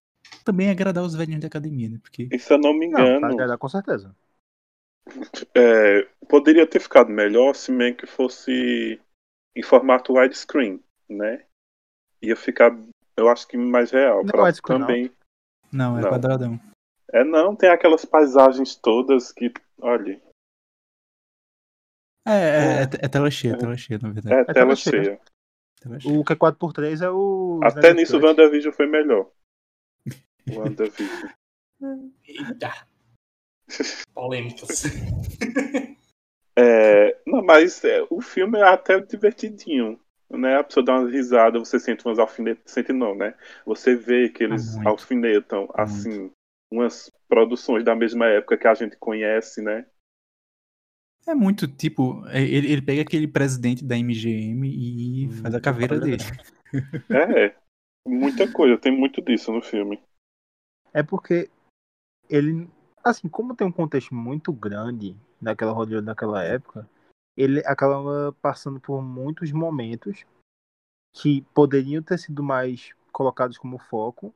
também 0.44 0.70
agradar 0.70 1.04
os 1.04 1.16
velhinhos 1.16 1.42
da 1.42 1.48
academia, 1.48 1.90
né? 1.90 2.00
Porque 2.02 2.30
E 2.32 2.40
se 2.40 2.54
eu 2.54 2.58
não 2.58 2.74
me 2.74 2.88
Não, 2.88 3.00
engano, 3.00 3.26
agradar 3.28 3.58
com 3.58 3.70
certeza. 3.70 4.16
é, 5.56 6.08
poderia 6.30 6.66
ter 6.66 6.80
ficado 6.80 7.10
melhor 7.10 7.56
se 7.56 7.72
Mank 7.72 8.06
fosse 8.08 9.00
em 9.56 9.64
formato 9.64 10.14
widescreen, 10.14 10.80
né? 11.10 11.44
Ia 12.22 12.36
ficar, 12.36 12.76
eu 13.18 13.28
acho 13.30 13.48
que 13.48 13.58
mais 13.58 13.92
real. 13.92 14.24
Não 14.24 14.30
é 14.30 14.32
pra 14.32 14.44
widescreen, 14.44 14.80
não. 14.80 14.88
também. 14.88 15.12
não, 15.72 15.98
é 15.98 16.02
Não. 16.02 16.10
quadradão. 16.10 16.60
É 17.12 17.24
não, 17.24 17.56
tem 17.56 17.70
aquelas 17.70 18.04
paisagens 18.06 18.76
todas 18.76 19.32
que, 19.32 19.54
olha, 19.80 20.20
É, 22.26 22.32
é, 22.32 22.36
É. 22.36 22.82
é, 22.82 22.90
é 23.06 23.08
tela 23.08 23.30
cheia, 23.30 23.58
tela 23.58 23.76
cheia, 23.76 24.00
na 24.02 24.10
verdade. 24.10 24.36
é 24.36 24.44
tela 24.46 24.54
tela 24.54 24.76
cheia. 24.76 25.04
cheia. 25.04 25.22
Tela 25.82 26.00
cheia. 26.00 26.20
O 26.20 26.24
que 26.24 26.34
é 26.34 26.36
4x3 26.36 27.02
é 27.02 27.10
o. 27.10 27.60
Até 27.64 27.94
nisso 27.94 28.18
o. 28.18 28.22
WandaVision 28.24 28.74
foi 28.74 28.88
melhor. 28.88 29.30
O 30.52 30.60
WandaVision. 30.60 31.30
Eita! 32.26 32.88
Polêmicas. 34.14 34.84
É, 36.56 37.18
não, 37.26 37.44
mas 37.44 37.84
é, 37.84 38.06
o 38.10 38.22
filme 38.22 38.60
é 38.60 38.64
até 38.64 39.00
divertidinho, 39.00 40.00
né? 40.30 40.58
A 40.58 40.64
pessoa 40.64 40.86
dá 40.86 41.00
uma 41.00 41.10
risada, 41.10 41.58
você 41.60 41.80
sente 41.80 42.06
umas 42.06 42.20
alfinetas, 42.20 42.72
sente 42.72 42.94
não, 42.94 43.16
né? 43.16 43.34
Você 43.66 43.96
vê 43.96 44.30
que 44.30 44.44
eles 44.44 44.76
muito. 44.76 44.88
alfinetam, 44.88 45.70
assim, 45.74 46.32
umas 46.72 47.10
produções 47.28 47.84
da 47.84 47.96
mesma 47.96 48.28
época 48.28 48.58
que 48.58 48.68
a 48.68 48.74
gente 48.74 48.96
conhece, 48.98 49.62
né? 49.62 49.86
É 51.26 51.34
muito 51.34 51.68
tipo, 51.68 52.26
é, 52.28 52.42
ele, 52.42 52.72
ele 52.72 52.82
pega 52.82 53.02
aquele 53.02 53.28
presidente 53.28 53.84
da 53.84 53.98
MGM 53.98 54.68
e 54.68 55.28
Hum, 55.28 55.32
faz 55.42 55.56
a 55.56 55.62
caveira 55.62 56.00
caveira 56.00 56.18
dele. 56.18 56.24
É, 57.10 57.56
muita 58.06 58.52
coisa, 58.52 58.78
tem 58.78 58.92
muito 58.92 59.22
disso 59.22 59.52
no 59.52 59.62
filme. 59.62 60.02
É 60.94 61.02
porque 61.02 61.50
ele, 62.30 62.70
assim, 63.04 63.30
como 63.30 63.56
tem 63.56 63.66
um 63.66 63.72
contexto 63.72 64.14
muito 64.14 64.52
grande 64.52 65.16
daquela 65.42 65.72
Hollywood 65.72 66.06
daquela 66.06 66.44
época, 66.44 66.88
ele 67.36 67.60
acaba 67.66 68.34
passando 68.42 68.80
por 68.80 69.02
muitos 69.02 69.52
momentos 69.52 70.26
que 71.14 71.42
poderiam 71.54 72.04
ter 72.04 72.18
sido 72.18 72.44
mais 72.44 72.92
colocados 73.12 73.58
como 73.58 73.78
foco, 73.78 74.34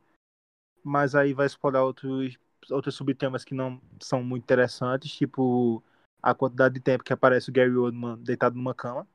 mas 0.84 1.15
aí 1.15 1.34
vai 1.34 1.46
explorar 1.46 1.84
outros 1.84 2.38
outros 2.70 2.96
subtemas 2.96 3.46
que 3.46 3.53
não 3.53 3.79
são 4.01 4.24
muito 4.24 4.44
interessantes, 4.44 5.12
tipo 5.12 5.84
a 6.21 6.33
quantidade 6.33 6.75
de 6.75 6.81
tempo 6.81 7.03
que 7.03 7.13
aparece 7.13 7.50
o 7.50 7.53
Gary 7.53 7.75
Oldman 7.75 8.17
deitado 8.17 8.55
numa 8.55 8.74
cama, 8.74 9.07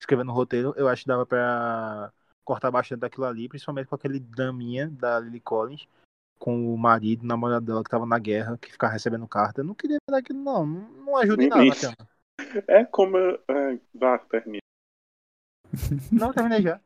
escrevendo 0.00 0.30
o 0.30 0.34
roteiro, 0.34 0.74
eu 0.76 0.88
acho 0.88 1.02
que 1.02 1.08
dava 1.08 1.26
pra 1.26 2.12
cortar 2.44 2.70
bastante 2.70 3.00
daquilo 3.00 3.26
ali, 3.26 3.48
principalmente 3.48 3.86
com 3.86 3.94
aquele 3.94 4.18
draminha 4.18 4.88
da 4.88 5.20
Lily 5.20 5.40
Collins 5.40 5.86
com 6.40 6.74
o 6.74 6.78
marido, 6.78 7.22
o 7.22 7.26
namorado 7.26 7.66
dela 7.66 7.84
que 7.84 7.90
tava 7.90 8.06
na 8.06 8.18
guerra, 8.18 8.56
que 8.56 8.72
ficava 8.72 8.94
recebendo 8.94 9.28
carta. 9.28 9.60
Eu 9.60 9.64
não 9.66 9.74
queria 9.74 9.98
ver 10.08 10.16
aquilo, 10.16 10.42
não. 10.42 10.66
Não, 10.66 10.88
não 10.90 11.16
ajuda 11.18 11.44
em 11.44 11.48
nada 11.48 11.64
na 11.64 11.74
trama. 11.74 11.96
É 12.66 12.84
como. 12.86 13.18
É, 13.18 13.78
vá, 13.94 14.18
termina. 14.18 14.60
Não, 16.10 16.32
terminei 16.32 16.62
já. 16.62 16.80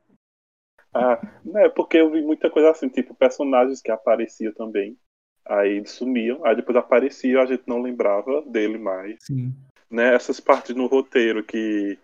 Ah, 0.92 1.18
não, 1.44 1.61
é 1.61 1.68
porque 1.68 1.97
eu 1.97 2.11
vi 2.11 2.23
muita 2.23 2.50
coisa 2.50 2.71
assim, 2.71 2.88
tipo, 2.88 3.14
personagens 3.14 3.80
que 3.80 3.90
apareciam 3.90 4.52
também. 4.52 4.97
Aí 5.46 5.76
eles 5.76 5.90
sumiam, 5.90 6.44
aí 6.44 6.56
depois 6.56 6.76
apareciam, 6.76 7.42
a 7.42 7.46
gente 7.46 7.64
não 7.66 7.82
lembrava 7.82 8.42
dele 8.42 8.78
mais. 8.78 9.18
Sim. 9.24 9.54
Né? 9.90 10.14
Essas 10.14 10.40
partes 10.40 10.74
no 10.74 10.86
roteiro 10.86 11.44
que 11.44 11.98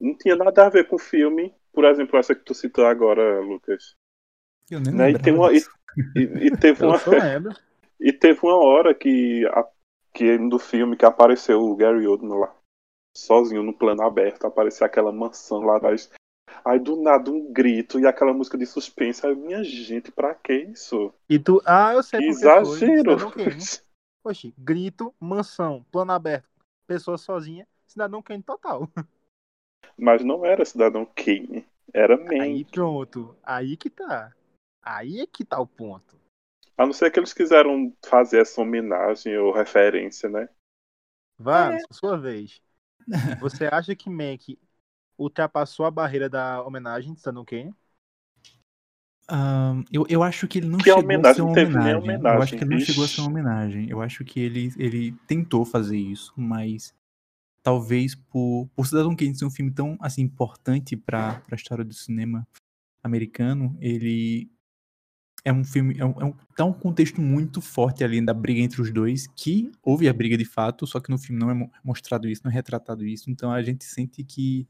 não 0.00 0.14
tinha 0.14 0.36
nada 0.36 0.66
a 0.66 0.70
ver 0.70 0.86
com 0.88 0.96
o 0.96 1.00
filme. 1.00 1.54
Por 1.72 1.84
exemplo, 1.84 2.18
essa 2.18 2.34
que 2.34 2.42
tu 2.42 2.54
citou 2.54 2.86
agora, 2.86 3.40
Lucas. 3.40 3.94
Eu 4.70 4.80
nem 4.80 4.94
Né? 4.94 5.12
E, 5.12 5.30
uma, 5.30 5.52
e, 5.52 5.58
e- 6.16 6.46
e 6.46 6.56
teve 6.56 6.82
uma, 6.84 6.96
e 8.00 8.12
teve 8.12 8.40
uma 8.42 8.56
hora 8.56 8.94
que, 8.94 9.46
a, 9.46 9.66
que 10.14 10.38
no 10.38 10.58
filme 10.58 10.96
que 10.96 11.04
apareceu 11.04 11.60
o 11.60 11.76
Gary 11.76 12.06
Oldman 12.06 12.38
lá, 12.38 12.56
sozinho 13.16 13.62
no 13.62 13.74
plano 13.74 14.02
aberto, 14.02 14.46
apareceu 14.46 14.86
aquela 14.86 15.12
mansão 15.12 15.60
lá 15.60 15.76
atrás. 15.76 16.10
Aí 16.64 16.78
do 16.78 16.96
nada 16.96 17.30
um 17.30 17.52
grito 17.52 17.98
e 17.98 18.06
aquela 18.06 18.32
música 18.32 18.56
de 18.58 18.66
suspense. 18.66 19.26
Aí, 19.26 19.34
minha 19.34 19.62
gente, 19.62 20.10
pra 20.10 20.34
que 20.34 20.52
isso? 20.52 21.12
E 21.28 21.38
tu. 21.38 21.62
Ah, 21.64 21.92
eu 21.94 22.02
sei 22.02 22.20
Que 22.20 22.26
foi. 22.26 22.38
exagero! 22.38 23.30
Kane. 23.30 23.64
Oxi, 24.24 24.52
grito, 24.58 25.14
mansão, 25.20 25.86
plano 25.92 26.10
aberto, 26.10 26.48
pessoa 26.86 27.16
sozinha, 27.16 27.66
cidadão 27.86 28.20
Kane 28.20 28.42
total. 28.42 28.88
Mas 29.96 30.24
não 30.24 30.44
era 30.44 30.64
Cidadão 30.64 31.06
Kane, 31.06 31.64
era 31.94 32.16
Aí 32.40 32.64
Man. 32.64 32.70
pronto. 32.70 33.36
Aí 33.42 33.76
que 33.76 33.88
tá. 33.88 34.34
Aí 34.82 35.20
é 35.20 35.26
que 35.26 35.44
tá 35.44 35.60
o 35.60 35.66
ponto. 35.66 36.16
A 36.76 36.84
não 36.84 36.92
ser 36.92 37.10
que 37.10 37.18
eles 37.18 37.32
quiseram 37.32 37.94
fazer 38.04 38.40
essa 38.40 38.60
homenagem 38.60 39.36
ou 39.38 39.52
referência, 39.52 40.28
né? 40.28 40.48
Vamos, 41.38 41.84
sua 41.92 42.18
vez. 42.18 42.60
Você 43.40 43.66
acha 43.70 43.94
que 43.94 44.10
Mac 44.10 44.40
ultrapassou 45.18 45.86
a 45.86 45.90
barreira 45.90 46.28
da 46.28 46.62
homenagem 46.62 47.12
de 47.12 47.20
Cidadão 47.20 47.44
Kane? 47.44 47.74
Ahn, 49.28 49.82
eu, 49.92 50.06
eu 50.08 50.22
acho 50.22 50.46
que 50.46 50.58
ele 50.58 50.68
não 50.68 50.78
Que 50.78 50.84
chegou 50.84 51.00
a 51.00 51.04
homenagem 51.04 51.34
ser 51.34 51.42
uma 51.42 51.54
nem 51.54 51.64
homenagem. 51.64 51.96
Eu 51.96 51.98
homenagem, 51.98 52.42
acho 52.42 52.56
que 52.56 52.64
ele 52.64 52.70
não 52.70 52.78
chegou 52.78 53.04
a 53.04 53.08
ser 53.08 53.20
uma 53.20 53.30
homenagem. 53.30 53.90
Eu 53.90 54.00
acho 54.00 54.24
que 54.24 54.40
ele, 54.40 54.72
ele 54.76 55.12
tentou 55.26 55.64
fazer 55.64 55.98
isso, 55.98 56.32
mas 56.36 56.94
talvez 57.62 58.14
por, 58.14 58.68
por 58.74 58.86
Cidadão 58.86 59.16
Kane 59.16 59.34
ser 59.34 59.44
um 59.44 59.50
filme 59.50 59.72
tão 59.72 59.96
assim 60.00 60.22
importante 60.22 60.96
para 60.96 61.42
a 61.50 61.54
história 61.56 61.84
do 61.84 61.92
cinema 61.92 62.46
americano, 63.02 63.76
ele 63.80 64.48
é 65.44 65.52
um 65.52 65.64
filme, 65.64 65.96
é 65.98 66.04
um, 66.04 66.20
é 66.20 66.24
um, 66.24 66.34
tá 66.56 66.64
um 66.64 66.72
contexto 66.72 67.20
muito 67.20 67.60
forte 67.60 68.02
ali 68.02 68.24
da 68.24 68.34
briga 68.34 68.60
entre 68.60 68.82
os 68.82 68.92
dois, 68.92 69.28
que 69.28 69.70
houve 69.82 70.08
a 70.08 70.12
briga 70.12 70.36
de 70.36 70.44
fato, 70.44 70.86
só 70.86 70.98
que 70.98 71.08
no 71.10 71.18
filme 71.18 71.40
não 71.40 71.50
é 71.50 71.54
mo- 71.54 71.70
mostrado 71.84 72.28
isso, 72.28 72.42
não 72.44 72.50
é 72.50 72.54
retratado 72.54 73.06
isso, 73.06 73.30
então 73.30 73.52
a 73.52 73.62
gente 73.62 73.84
sente 73.84 74.24
que 74.24 74.66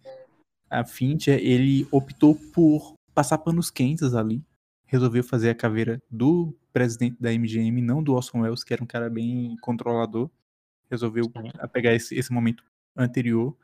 a 0.71 0.85
Fincher, 0.85 1.39
ele 1.39 1.87
optou 1.91 2.35
por 2.53 2.95
passar 3.15 3.39
panos 3.39 3.71
quentes 3.71 4.15
ali, 4.15 4.45
resolveu 4.87 5.23
fazer 5.25 5.51
a 5.51 5.55
caveira 5.55 6.03
do 6.11 6.55
presidente 6.73 7.17
da 7.21 7.33
MGM, 7.33 7.81
não 7.81 8.03
do 8.03 8.15
Orson 8.15 8.41
Welles, 8.41 8.63
que 8.63 8.73
era 8.73 8.83
um 8.83 8.87
cara 8.87 9.09
bem 9.09 9.57
controlador, 9.61 10.31
resolveu 10.91 11.25
pegar 11.73 11.95
esse, 11.95 12.15
esse 12.15 12.33
momento 12.33 12.65
anterior, 12.97 13.57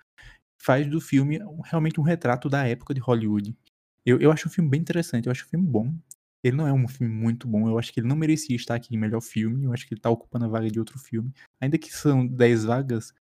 faz 0.57 0.87
do 0.87 1.01
filme 1.01 1.39
realmente 1.65 2.01
um 2.01 2.05
retrato 2.05 2.49
da 2.49 2.67
época 2.67 2.95
de 2.95 3.01
Hollywood. 3.01 3.57
Eu, 4.05 4.21
eu 4.21 4.33
acho 4.33 4.49
o 4.49 4.51
filme 4.51 4.71
bem 4.71 4.81
interessante, 4.81 5.27
eu 5.27 5.33
acho 5.33 5.45
o 5.45 5.49
filme 5.49 5.67
bom. 5.67 5.95
Ele 6.43 6.57
não 6.57 6.67
é 6.67 6.73
um 6.73 6.89
filme 6.89 7.13
muito 7.13 7.47
bom, 7.47 7.69
eu 7.69 7.79
acho 7.79 7.93
que 7.93 8.01
ele 8.01 8.09
não 8.09 8.17
merecia 8.17 8.57
estar 8.57 8.75
aqui 8.75 8.95
em 8.95 8.99
melhor 8.99 9.21
filme, 9.21 9.65
eu 9.65 9.73
acho 9.73 9.87
que 9.87 9.95
ele 9.95 10.01
tá 10.01 10.11
ocupando 10.11 10.45
a 10.45 10.49
vaga 10.49 10.69
de 10.69 10.79
outro 10.79 10.99
filme. 10.99 11.33
Ainda 11.61 11.79
que 11.79 11.93
são 11.93 12.27
10 12.27 12.65
vagas, 12.65 13.15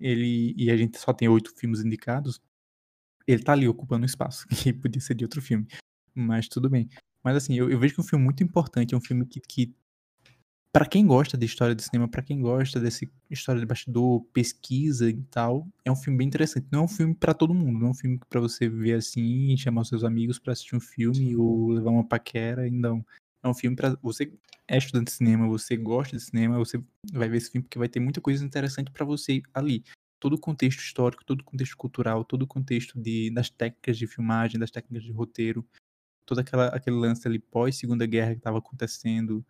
ele 0.00 0.52
e 0.56 0.70
a 0.70 0.76
gente 0.76 0.98
só 0.98 1.12
tem 1.12 1.28
oito 1.28 1.54
filmes 1.56 1.80
indicados, 1.80 2.40
ele 3.26 3.42
tá 3.42 3.52
ali 3.52 3.68
ocupando 3.68 4.02
um 4.02 4.06
espaço, 4.06 4.46
que 4.48 4.72
podia 4.72 5.00
ser 5.00 5.14
de 5.14 5.24
outro 5.24 5.40
filme. 5.42 5.66
Mas 6.14 6.48
tudo 6.48 6.70
bem. 6.70 6.88
Mas 7.22 7.36
assim, 7.36 7.54
eu, 7.54 7.70
eu 7.70 7.78
vejo 7.78 7.94
que 7.94 8.00
é 8.00 8.04
um 8.04 8.06
filme 8.06 8.24
muito 8.24 8.42
importante, 8.42 8.94
é 8.94 8.96
um 8.96 9.00
filme 9.00 9.26
que, 9.26 9.40
que 9.40 9.74
para 10.72 10.84
quem 10.84 11.06
gosta 11.06 11.38
de 11.38 11.46
história 11.46 11.74
de 11.74 11.82
cinema, 11.82 12.06
para 12.06 12.22
quem 12.22 12.38
gosta 12.38 12.78
dessa 12.78 13.06
história 13.30 13.58
de 13.58 13.66
bastidor, 13.66 14.22
pesquisa 14.32 15.08
e 15.08 15.22
tal, 15.30 15.66
é 15.82 15.90
um 15.90 15.96
filme 15.96 16.18
bem 16.18 16.26
interessante. 16.26 16.66
Não 16.70 16.80
é 16.80 16.82
um 16.82 16.88
filme 16.88 17.14
para 17.14 17.32
todo 17.32 17.54
mundo, 17.54 17.78
não 17.78 17.86
é 17.88 17.90
um 17.92 17.94
filme 17.94 18.20
para 18.28 18.40
você 18.40 18.68
ver 18.68 18.92
assim 18.92 19.54
e 19.54 19.56
chamar 19.56 19.80
os 19.80 19.88
seus 19.88 20.04
amigos 20.04 20.38
para 20.38 20.52
assistir 20.52 20.76
um 20.76 20.80
filme 20.80 21.34
ou 21.34 21.70
levar 21.70 21.90
uma 21.90 22.06
paquera, 22.06 22.70
não. 22.70 23.02
É 23.42 23.48
um 23.48 23.54
filme 23.54 23.74
para 23.74 23.96
você 24.02 24.30
é 24.68 24.76
estudante 24.76 25.06
de 25.06 25.12
cinema, 25.12 25.48
você 25.48 25.76
gosta 25.76 26.16
de 26.16 26.22
cinema, 26.22 26.58
você 26.58 26.78
vai 27.10 27.28
ver 27.28 27.38
esse 27.38 27.50
filme 27.50 27.62
porque 27.62 27.78
vai 27.78 27.88
ter 27.88 28.00
muita 28.00 28.20
coisa 28.20 28.44
interessante 28.44 28.90
para 28.90 29.06
você 29.06 29.40
ali. 29.54 29.82
Todo 30.26 30.34
o 30.34 30.40
contexto 30.40 30.80
histórico, 30.80 31.24
todo 31.24 31.42
o 31.42 31.44
contexto 31.44 31.76
cultural, 31.76 32.24
todo 32.24 32.42
o 32.42 32.46
contexto 32.48 33.00
de, 33.00 33.30
das 33.30 33.48
técnicas 33.48 33.96
de 33.96 34.08
filmagem, 34.08 34.58
das 34.58 34.72
técnicas 34.72 35.04
de 35.04 35.12
roteiro, 35.12 35.64
todo 36.26 36.40
aquela, 36.40 36.66
aquele 36.66 36.96
lance 36.96 37.28
ali 37.28 37.38
pós 37.38 37.76
Segunda 37.76 38.04
Guerra 38.06 38.32
que 38.32 38.38
estava 38.38 38.58
acontecendo, 38.58 39.46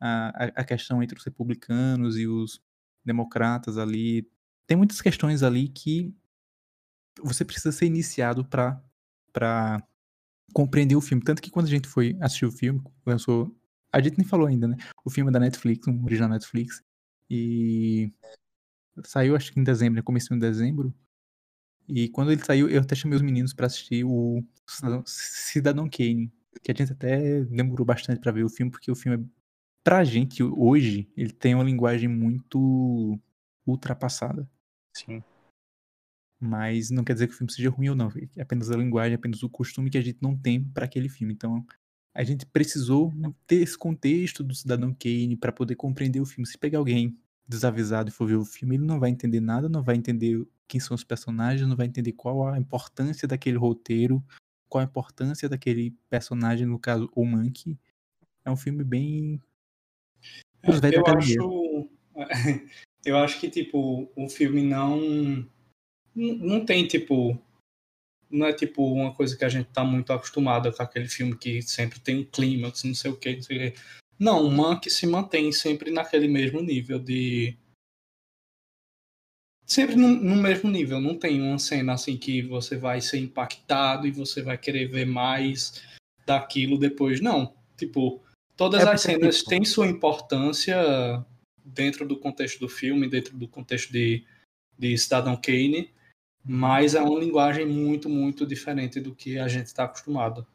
a, 0.00 0.46
a- 0.46 0.52
a 0.56 0.64
questão 0.64 1.00
entre 1.00 1.16
os 1.16 1.24
republicanos 1.24 2.18
e 2.18 2.26
os 2.26 2.60
democratas 3.04 3.78
ali. 3.78 4.28
Tem 4.66 4.76
muitas 4.76 5.00
questões 5.00 5.44
ali 5.44 5.68
que 5.68 6.12
você 7.22 7.44
precisa 7.44 7.70
ser 7.70 7.86
iniciado 7.86 8.44
para 8.44 8.82
para 9.32 9.80
compreender 10.52 10.96
o 10.96 11.00
filme. 11.00 11.22
Tanto 11.22 11.40
que 11.40 11.52
quando 11.52 11.66
a 11.66 11.70
gente 11.70 11.86
foi 11.86 12.16
assistir 12.20 12.46
o 12.46 12.50
filme, 12.50 12.82
lançou. 13.06 13.56
A 13.92 14.00
gente 14.00 14.18
nem 14.18 14.26
falou 14.26 14.48
ainda, 14.48 14.66
né? 14.66 14.76
O 15.04 15.10
filme 15.10 15.30
é 15.30 15.32
da 15.32 15.38
Netflix, 15.38 15.86
um 15.86 16.04
original 16.04 16.30
Netflix. 16.30 16.82
E 17.30 18.12
saiu 19.04 19.36
acho 19.36 19.52
que 19.52 19.60
em 19.60 19.64
dezembro, 19.64 19.96
né? 19.96 20.02
Começo 20.02 20.32
de 20.32 20.40
dezembro. 20.40 20.94
E 21.88 22.08
quando 22.08 22.32
ele 22.32 22.44
saiu, 22.44 22.68
eu 22.68 22.80
até 22.80 22.94
chamei 22.94 23.16
os 23.16 23.22
meninos 23.22 23.52
para 23.52 23.66
assistir 23.66 24.04
o 24.04 24.42
Cidadão, 24.66 25.02
Cidadão 25.06 25.88
Kane. 25.88 26.32
Que 26.62 26.72
a 26.72 26.74
gente 26.74 26.92
até 26.92 27.44
demorou 27.44 27.84
bastante 27.84 28.20
para 28.20 28.32
ver 28.32 28.44
o 28.44 28.48
filme, 28.48 28.72
porque 28.72 28.90
o 28.90 28.94
filme 28.94 29.22
é 29.22 29.26
pra 29.84 30.02
gente 30.02 30.42
hoje, 30.42 31.08
ele 31.16 31.32
tem 31.32 31.54
uma 31.54 31.62
linguagem 31.62 32.08
muito 32.08 33.20
ultrapassada. 33.64 34.50
Sim. 34.92 35.22
Mas 36.40 36.90
não 36.90 37.04
quer 37.04 37.12
dizer 37.12 37.28
que 37.28 37.34
o 37.34 37.36
filme 37.36 37.52
seja 37.52 37.70
ruim 37.70 37.90
ou 37.90 37.94
não. 37.94 38.10
É 38.34 38.42
apenas 38.42 38.70
a 38.70 38.76
linguagem, 38.76 39.12
é 39.12 39.14
apenas 39.14 39.42
o 39.42 39.48
costume 39.48 39.88
que 39.88 39.98
a 39.98 40.02
gente 40.02 40.18
não 40.20 40.36
tem 40.36 40.62
para 40.62 40.86
aquele 40.86 41.08
filme. 41.08 41.32
Então, 41.32 41.64
a 42.12 42.24
gente 42.24 42.44
precisou 42.46 43.12
ter 43.46 43.56
esse 43.56 43.78
contexto 43.78 44.42
do 44.42 44.54
Cidadão 44.54 44.92
Kane 44.92 45.36
para 45.36 45.52
poder 45.52 45.76
compreender 45.76 46.20
o 46.20 46.26
filme. 46.26 46.46
Se 46.46 46.58
pegar 46.58 46.78
alguém 46.78 47.16
desavisado 47.48 48.08
e 48.08 48.12
for 48.12 48.26
ver 48.26 48.36
o 48.36 48.44
filme, 48.44 48.76
ele 48.76 48.84
não 48.84 48.98
vai 48.98 49.10
entender 49.10 49.40
nada, 49.40 49.68
não 49.68 49.82
vai 49.82 49.96
entender 49.96 50.46
quem 50.66 50.80
são 50.80 50.94
os 50.94 51.04
personagens, 51.04 51.68
não 51.68 51.76
vai 51.76 51.86
entender 51.86 52.12
qual 52.12 52.48
a 52.48 52.58
importância 52.58 53.28
daquele 53.28 53.56
roteiro, 53.56 54.24
qual 54.68 54.82
a 54.82 54.84
importância 54.84 55.48
daquele 55.48 55.94
personagem, 56.10 56.66
no 56.66 56.78
caso, 56.78 57.08
o 57.14 57.24
Monkey. 57.24 57.78
É 58.44 58.50
um 58.50 58.56
filme 58.56 58.84
bem 58.84 59.40
os 60.66 60.80
velhos 60.80 60.96
eu 60.96 61.16
acho 61.16 61.90
eu 63.04 63.18
acho 63.18 63.40
que 63.40 63.50
tipo 63.50 64.10
o 64.16 64.28
filme 64.28 64.62
não 64.62 65.48
não 66.14 66.64
tem 66.64 66.86
tipo 66.86 67.38
não 68.30 68.46
é 68.46 68.52
tipo 68.52 68.82
uma 68.92 69.14
coisa 69.14 69.36
que 69.36 69.44
a 69.44 69.48
gente 69.48 69.68
tá 69.70 69.84
muito 69.84 70.12
acostumado 70.12 70.72
com 70.72 70.82
aquele 70.82 71.08
filme 71.08 71.36
que 71.36 71.62
sempre 71.62 72.00
tem 72.00 72.20
um 72.20 72.24
clímax, 72.24 72.82
não 72.82 72.94
sei 72.94 73.10
o 73.10 73.16
que, 73.16 73.36
não 73.36 73.42
sei 73.42 73.56
o 73.56 73.72
que. 73.72 73.80
Não, 74.18 74.46
o 74.46 74.50
Monk 74.50 74.88
se 74.90 75.06
mantém 75.06 75.52
sempre 75.52 75.90
naquele 75.90 76.26
mesmo 76.28 76.60
nível 76.62 76.98
de 76.98 77.56
sempre 79.66 79.96
no, 79.96 80.08
no 80.08 80.36
mesmo 80.36 80.70
nível, 80.70 81.00
não 81.00 81.18
tem 81.18 81.42
uma 81.42 81.58
cena 81.58 81.94
assim 81.94 82.16
que 82.16 82.40
você 82.42 82.76
vai 82.76 83.00
ser 83.00 83.18
impactado 83.18 84.06
e 84.06 84.10
você 84.12 84.42
vai 84.42 84.56
querer 84.56 84.86
ver 84.88 85.04
mais 85.06 85.82
daquilo 86.24 86.78
depois, 86.78 87.20
não. 87.20 87.54
Tipo, 87.76 88.22
todas 88.56 88.82
É 88.86 88.90
as 88.92 89.00
cenas 89.00 89.38
tipo- 89.38 89.50
têm 89.50 89.64
sua 89.64 89.86
importância 89.86 90.76
dentro 91.64 92.06
do 92.06 92.16
contexto 92.18 92.60
do 92.60 92.68
filme, 92.68 93.08
dentro 93.08 93.36
do 93.36 93.48
contexto 93.48 93.92
de 93.92 94.24
de 94.78 94.96
Cidadão 94.98 95.34
Kane, 95.40 95.90
mas 96.44 96.94
é 96.94 97.00
uma 97.00 97.18
linguagem 97.18 97.64
muito, 97.64 98.10
muito 98.10 98.46
diferente 98.46 99.00
do 99.00 99.14
que 99.14 99.38
a 99.38 99.48
gente 99.48 99.68
está 99.68 99.84
acostumado. 99.84 100.46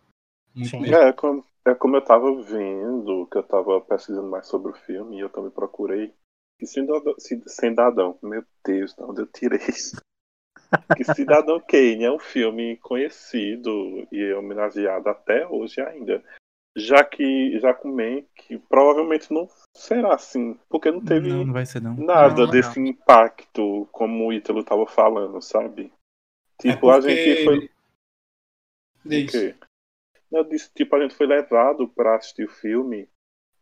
Muito 0.53 0.79
mesmo. 0.79 0.95
É, 0.95 1.11
como, 1.11 1.43
é 1.65 1.75
como 1.75 1.95
eu 1.97 2.01
tava 2.03 2.33
vendo, 2.41 3.27
que 3.31 3.37
eu 3.37 3.43
tava 3.43 3.79
pesquisando 3.81 4.27
mais 4.29 4.47
sobre 4.47 4.71
o 4.71 4.75
filme, 4.75 5.17
e 5.17 5.19
eu 5.21 5.29
também 5.29 5.51
procurei. 5.51 6.13
Que 6.59 6.65
Cidadão, 6.65 7.15
Ci- 7.19 7.43
Cidadão, 7.47 8.19
meu 8.21 8.43
Deus, 8.63 8.93
de 8.93 9.03
onde 9.03 9.21
eu 9.21 9.27
tirei 9.27 9.59
isso? 9.69 9.99
Que 10.95 11.03
Cidadão 11.03 11.59
Kane 11.59 12.03
é 12.05 12.11
um 12.11 12.19
filme 12.19 12.77
conhecido 12.77 14.07
e 14.11 14.31
homenageado 14.33 15.09
até 15.09 15.45
hoje 15.47 15.81
ainda. 15.81 16.23
Já 16.77 17.03
que, 17.03 17.59
já 17.59 17.73
com 17.73 17.89
Mank, 17.89 18.57
provavelmente 18.69 19.33
não 19.33 19.49
será 19.75 20.13
assim, 20.15 20.57
porque 20.69 20.89
não 20.89 21.03
teve 21.03 21.27
Não, 21.27 21.43
não 21.43 21.53
vai 21.53 21.65
ser 21.65 21.81
não. 21.81 21.95
nada 21.97 22.29
Não, 22.35 22.45
não. 22.45 22.51
desse 22.51 22.79
impacto, 22.79 23.85
como 23.91 24.27
o 24.27 24.31
Ítalo 24.31 24.63
tava 24.63 24.87
falando, 24.87 25.41
sabe? 25.41 25.91
É 26.63 26.71
Tipo, 26.71 26.89
a 26.89 26.93
porque- 26.99 27.15
gente 27.15 27.43
foi. 27.43 27.69
Diz. 29.03 29.55
Eu 30.31 30.43
disse, 30.43 30.71
tipo, 30.73 30.95
a 30.95 31.01
gente 31.01 31.15
foi 31.15 31.27
levado 31.27 31.87
para 31.89 32.15
assistir 32.15 32.45
o 32.45 32.51
filme 32.51 33.09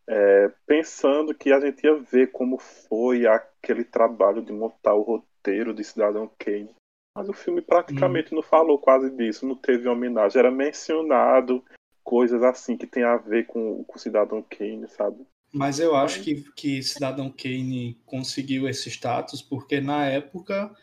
é, 0.08 0.48
pensando 0.66 1.34
que 1.34 1.52
a 1.52 1.60
gente 1.60 1.84
ia 1.84 1.94
ver 1.94 2.32
como 2.32 2.58
foi 2.58 3.26
aquele 3.26 3.84
trabalho 3.84 4.42
de 4.42 4.52
montar 4.52 4.94
o 4.94 5.02
roteiro 5.02 5.72
de 5.72 5.84
Cidadão 5.84 6.30
Kane. 6.38 6.74
Mas 7.16 7.28
o 7.28 7.32
filme 7.32 7.60
praticamente 7.60 8.34
não 8.34 8.42
falou 8.42 8.78
quase 8.78 9.10
disso, 9.10 9.46
não 9.46 9.56
teve 9.56 9.88
homenagem. 9.88 10.38
Era 10.38 10.50
mencionado 10.50 11.64
coisas 12.02 12.42
assim 12.42 12.76
que 12.76 12.86
tem 12.86 13.02
a 13.02 13.16
ver 13.16 13.46
com 13.46 13.84
o 13.86 13.98
Cidadão 13.98 14.42
Kane, 14.42 14.88
sabe? 14.88 15.26
Mas 15.52 15.80
eu 15.80 15.96
acho 15.96 16.22
que, 16.22 16.42
que 16.52 16.82
Cidadão 16.82 17.30
Kane 17.30 18.00
conseguiu 18.06 18.68
esse 18.68 18.88
status 18.88 19.42
porque 19.42 19.80
na 19.80 20.06
época 20.06 20.74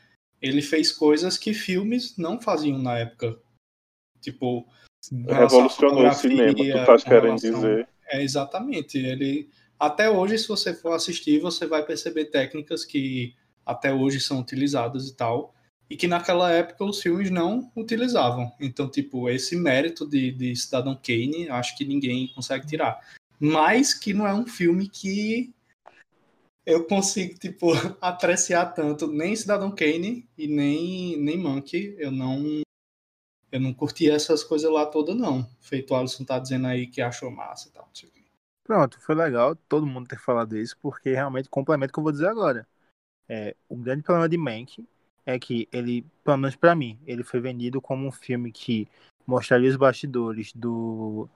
ele 0.42 0.62
fez 0.62 0.92
coisas 0.92 1.38
que 1.38 1.54
filmes 1.54 2.18
não 2.18 2.40
faziam 2.40 2.78
na 2.78 3.00
época. 3.00 3.40
Tipo, 4.22 4.68
À 5.30 5.40
Revolucionou 5.40 6.08
o 6.08 6.14
cinema, 6.14 6.54
tu 6.54 6.86
tá 6.86 6.86
com 6.98 7.04
querendo 7.04 7.26
relação- 7.26 7.54
dizer. 7.54 7.88
é 8.10 8.24
exatamente. 8.24 8.98
Ele 8.98 9.50
até 9.80 10.10
hoje, 10.10 10.38
se 10.38 10.48
você 10.48 10.74
for 10.74 10.94
assistir, 10.94 11.40
você 11.40 11.66
vai 11.68 11.84
perceber 11.86 12.26
técnicas 12.26 12.84
que 12.84 13.34
até 13.66 13.94
hoje 13.94 14.20
são 14.20 14.40
utilizadas 14.40 15.08
e 15.08 15.16
tal, 15.16 15.54
e 15.90 15.96
que 15.96 16.08
naquela 16.08 16.52
época 16.52 16.84
os 16.84 17.02
filmes 17.02 17.30
não 17.30 17.72
utilizavam. 17.76 18.52
Então, 18.60 18.90
tipo, 18.90 19.30
esse 19.30 19.56
mérito 19.56 20.06
de, 20.06 20.32
de 20.32 20.56
Cidadão 20.56 20.96
Kane, 21.02 21.48
acho 21.50 21.78
que 21.78 21.86
ninguém 21.86 22.28
consegue 22.34 22.66
tirar. 22.66 23.00
Mas 23.40 23.94
que 23.94 24.14
não 24.14 24.28
é 24.28 24.34
um 24.34 24.48
filme 24.48 24.90
que 24.90 25.54
eu 26.66 26.84
consigo, 26.86 27.38
tipo, 27.40 27.68
apreciar 28.02 28.66
tanto 28.68 29.08
nem 29.08 29.36
Cidadão 29.36 29.72
Kane 29.72 30.28
e 30.38 30.48
nem, 30.48 31.18
nem 31.18 31.38
Monkey. 31.38 31.96
Eu 31.98 32.12
não 32.12 32.62
eu 33.52 33.60
não 33.60 33.74
curti 33.74 34.10
essas 34.10 34.44
coisas 34.44 34.72
lá 34.72 34.86
todas, 34.86 35.16
não. 35.16 35.50
Feito 35.60 35.94
o 35.94 35.96
Alisson 35.96 36.26
tá 36.26 36.40
dizendo 36.40 36.68
aí 36.68 36.88
que 36.88 37.02
achou 37.02 37.32
massa 37.32 37.70
e 37.70 37.72
tal. 37.72 37.88
Pronto, 38.64 39.00
foi 39.00 39.16
legal 39.16 39.56
todo 39.56 39.88
mundo 39.88 40.08
ter 40.08 40.20
falado 40.20 40.58
isso, 40.58 40.78
porque 40.82 41.14
realmente 41.14 41.48
complementa 41.48 41.92
o 41.92 41.94
que 41.94 42.00
eu 42.00 42.04
vou 42.04 42.12
dizer 42.12 42.28
agora. 42.28 42.68
É, 43.30 43.56
o 43.70 43.78
grande 43.78 44.04
problema 44.04 44.28
de 44.28 44.38
Mank 44.38 44.86
é 45.26 45.40
que 45.40 45.68
ele, 45.72 46.06
pelo 46.24 46.38
menos 46.38 46.56
pra 46.56 46.76
mim, 46.76 47.00
ele 47.06 47.24
foi 47.24 47.40
vendido 47.40 47.82
como 47.82 48.06
um 48.06 48.12
filme 48.12 48.52
que 48.52 48.88
mostraria 49.26 49.70
os 49.70 49.76
bastidores 49.76 50.52
do 50.54 51.30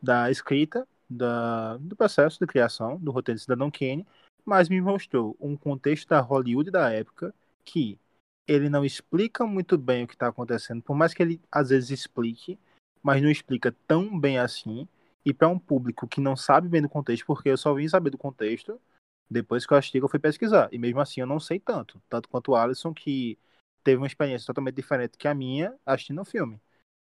da 0.00 0.30
escrita, 0.30 0.86
da, 1.08 1.76
do 1.76 1.94
processo 1.94 2.38
de 2.40 2.46
criação 2.46 2.96
do 2.98 3.12
roteiro 3.12 3.36
de 3.36 3.42
Cidadão 3.42 3.70
Kane, 3.70 4.06
mas 4.44 4.68
me 4.68 4.80
mostrou 4.80 5.36
um 5.40 5.56
contexto 5.56 6.08
da 6.08 6.20
Hollywood 6.20 6.70
da 6.72 6.90
época 6.90 7.32
que 7.64 7.98
ele 8.46 8.68
não 8.68 8.84
explica 8.84 9.46
muito 9.46 9.78
bem 9.78 10.04
o 10.04 10.06
que 10.08 10.14
está 10.14 10.28
acontecendo, 10.28 10.82
por 10.82 10.94
mais 10.94 11.14
que 11.14 11.22
ele 11.22 11.40
às 11.50 11.70
vezes 11.70 11.90
explique, 11.90 12.58
mas 13.02 13.22
não 13.22 13.30
explica 13.30 13.74
tão 13.86 14.18
bem 14.18 14.38
assim. 14.38 14.88
E 15.24 15.32
para 15.32 15.48
um 15.48 15.58
público 15.58 16.08
que 16.08 16.20
não 16.20 16.34
sabe 16.34 16.68
bem 16.68 16.82
do 16.82 16.88
contexto, 16.88 17.24
porque 17.26 17.48
eu 17.48 17.56
só 17.56 17.72
vim 17.74 17.88
saber 17.88 18.10
do 18.10 18.18
contexto 18.18 18.80
depois 19.30 19.66
que 19.66 19.72
eu 19.72 19.78
assisti, 19.78 19.98
eu 19.98 20.08
fui 20.08 20.18
pesquisar. 20.18 20.68
E 20.72 20.78
mesmo 20.78 21.00
assim 21.00 21.20
eu 21.20 21.26
não 21.26 21.40
sei 21.40 21.58
tanto. 21.58 22.00
Tanto 22.08 22.28
quanto 22.28 22.52
o 22.52 22.56
Alisson, 22.56 22.92
que 22.92 23.38
teve 23.82 23.96
uma 23.98 24.06
experiência 24.06 24.46
totalmente 24.46 24.76
diferente 24.76 25.16
que 25.18 25.28
a 25.28 25.34
minha 25.34 25.74
assistindo 25.86 26.20
o 26.20 26.24
filme. 26.24 26.60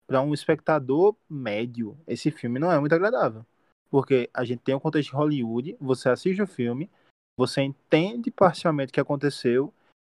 Para 0.06 0.20
um 0.20 0.34
espectador 0.34 1.16
médio, 1.28 1.98
esse 2.06 2.30
filme 2.30 2.58
não 2.58 2.70
é 2.70 2.78
muito 2.78 2.94
agradável. 2.94 3.44
Porque 3.90 4.28
a 4.34 4.44
gente 4.44 4.60
tem 4.60 4.74
um 4.74 4.80
contexto 4.80 5.10
de 5.10 5.16
Hollywood, 5.16 5.76
você 5.80 6.08
assiste 6.08 6.42
o 6.42 6.46
filme, 6.46 6.90
você 7.36 7.62
entende 7.62 8.30
parcialmente 8.30 8.90
o 8.90 8.94
que 8.94 9.00
aconteceu, 9.00 9.72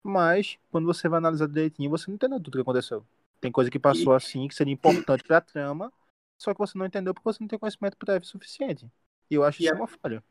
mas 0.09 0.59
quando 0.71 0.87
você 0.87 1.09
vai 1.09 1.19
analisar 1.19 1.47
direitinho, 1.49 1.91
você 1.91 2.09
não 2.11 2.15
entendeu 2.17 2.39
tudo 2.41 2.55
o 2.55 2.59
que 2.59 2.63
aconteceu. 2.63 3.05
Tem 3.41 3.53
coisa 3.53 3.71
que 3.71 3.79
passou 3.79 4.13
assim, 4.15 4.49
que 4.49 4.55
seria 4.55 4.73
importante 4.75 5.23
pra 5.25 5.41
trama, 5.41 5.93
só 6.41 6.53
que 6.53 6.59
você 6.59 6.77
não 6.79 6.87
entendeu 6.87 7.15
porque 7.15 7.25
você 7.29 7.39
não 7.41 7.49
tem 7.49 7.59
conhecimento 7.59 7.97
prévio 7.97 8.27
suficiente. 8.27 8.87
E 9.31 9.35
eu 9.35 9.45
acho 9.45 9.63
E 9.63 9.67
isso 9.67 9.75
é- 9.75 9.77
uma 9.77 9.87
falha. 9.87 10.23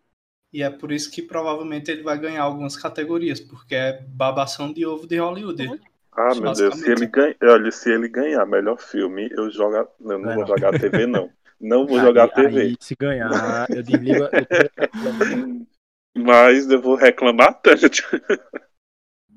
E 0.54 0.64
é 0.64 0.70
por 0.70 0.92
isso 0.92 1.12
que 1.12 1.22
provavelmente 1.22 1.92
ele 1.92 2.04
vai 2.04 2.18
ganhar 2.18 2.44
algumas 2.44 2.76
categorias, 2.78 3.40
porque 3.40 3.76
é 3.76 4.02
babação 4.02 4.72
de 4.74 4.86
ovo 4.86 5.06
de 5.06 5.18
Hollywood. 5.18 5.82
Ah, 6.12 6.34
meu 6.36 6.54
Deus, 6.54 6.76
se 6.76 6.90
ele 6.90 7.06
ganha, 7.06 7.36
olha, 7.44 7.72
se 7.72 7.92
ele 7.92 8.08
ganhar 8.08 8.46
melhor 8.46 8.78
filme, 8.80 9.30
eu 9.32 9.52
jogo. 9.52 9.76
a- 9.76 9.88
Não, 10.00 10.18
não 10.18 10.26
Vai 10.26 10.36
vou 10.36 10.42
não. 10.44 10.48
jogar 10.48 10.80
TV, 10.80 11.06
não. 11.06 11.30
Não 11.60 11.86
vou 11.86 12.00
jogar 12.00 12.24
Aí- 12.24 12.32
TV. 12.32 12.62
aí, 12.62 12.78
se 12.80 12.96
ganhar, 12.96 13.68
eu 13.70 13.84
desligo. 13.84 14.24
eu- 14.24 14.32
Mas 16.16 16.68
eu 16.70 16.82
vou 16.82 16.96
reclamar 16.96 17.54
tanto. 17.62 18.02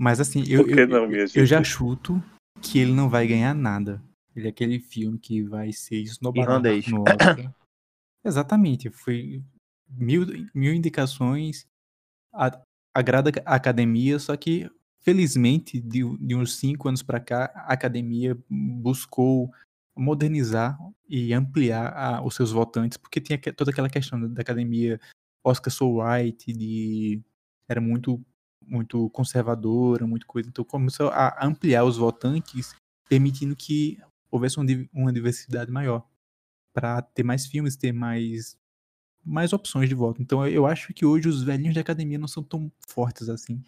Mas 0.02 0.18
assim, 0.18 0.42
eu, 0.48 0.66
eu, 0.66 0.88
não, 0.88 1.12
eu 1.12 1.44
já 1.44 1.62
chuto 1.62 2.22
que 2.62 2.78
ele 2.78 2.92
não 2.92 3.10
vai 3.10 3.26
ganhar 3.26 3.54
nada. 3.54 4.02
Ele 4.34 4.46
é 4.46 4.50
aquele 4.50 4.80
filme 4.80 5.18
que 5.18 5.42
vai 5.42 5.72
ser 5.74 5.96
esnobado 6.00 6.50
no 6.90 7.02
Oscar. 7.02 7.54
Exatamente. 8.24 8.88
Foi 8.88 9.42
mil, 9.90 10.26
mil 10.54 10.72
indicações, 10.72 11.66
a- 12.32 12.62
agrada 12.94 13.30
a 13.44 13.54
academia, 13.54 14.18
só 14.18 14.34
que 14.38 14.70
felizmente 15.02 15.78
de, 15.78 16.00
de 16.18 16.34
uns 16.34 16.56
cinco 16.56 16.88
anos 16.88 17.02
para 17.02 17.20
cá 17.20 17.50
a 17.54 17.72
academia 17.74 18.38
buscou 18.48 19.50
modernizar 19.96 20.78
e 21.08 21.34
ampliar 21.34 21.92
a- 21.94 22.22
os 22.24 22.34
seus 22.34 22.52
votantes, 22.52 22.96
porque 22.96 23.20
tinha 23.20 23.36
que- 23.36 23.52
toda 23.52 23.70
aquela 23.70 23.90
questão 23.90 24.32
da 24.32 24.40
academia 24.40 24.98
Oscar 25.44 25.70
so 25.72 26.00
white, 26.00 26.52
de 26.54 27.20
era 27.68 27.80
muito 27.80 28.18
muito 28.66 29.08
conservadora, 29.10 30.06
muito 30.06 30.26
coisa. 30.26 30.48
Então 30.48 30.64
começou 30.64 31.08
a 31.08 31.44
ampliar 31.44 31.84
os 31.84 31.96
votantes, 31.96 32.74
permitindo 33.08 33.56
que 33.56 33.98
houvesse 34.30 34.58
uma 34.58 34.66
div- 34.66 34.88
uma 34.92 35.12
diversidade 35.12 35.70
maior 35.70 36.06
para 36.72 37.02
ter 37.02 37.22
mais 37.22 37.46
filmes, 37.46 37.76
ter 37.76 37.92
mais 37.92 38.58
mais 39.22 39.52
opções 39.52 39.86
de 39.88 39.94
voto. 39.94 40.22
Então 40.22 40.46
eu 40.48 40.66
acho 40.66 40.94
que 40.94 41.04
hoje 41.04 41.28
os 41.28 41.42
velhinhos 41.42 41.74
de 41.74 41.80
academia 41.80 42.16
não 42.18 42.28
são 42.28 42.42
tão 42.42 42.72
fortes 42.88 43.28
assim. 43.28 43.62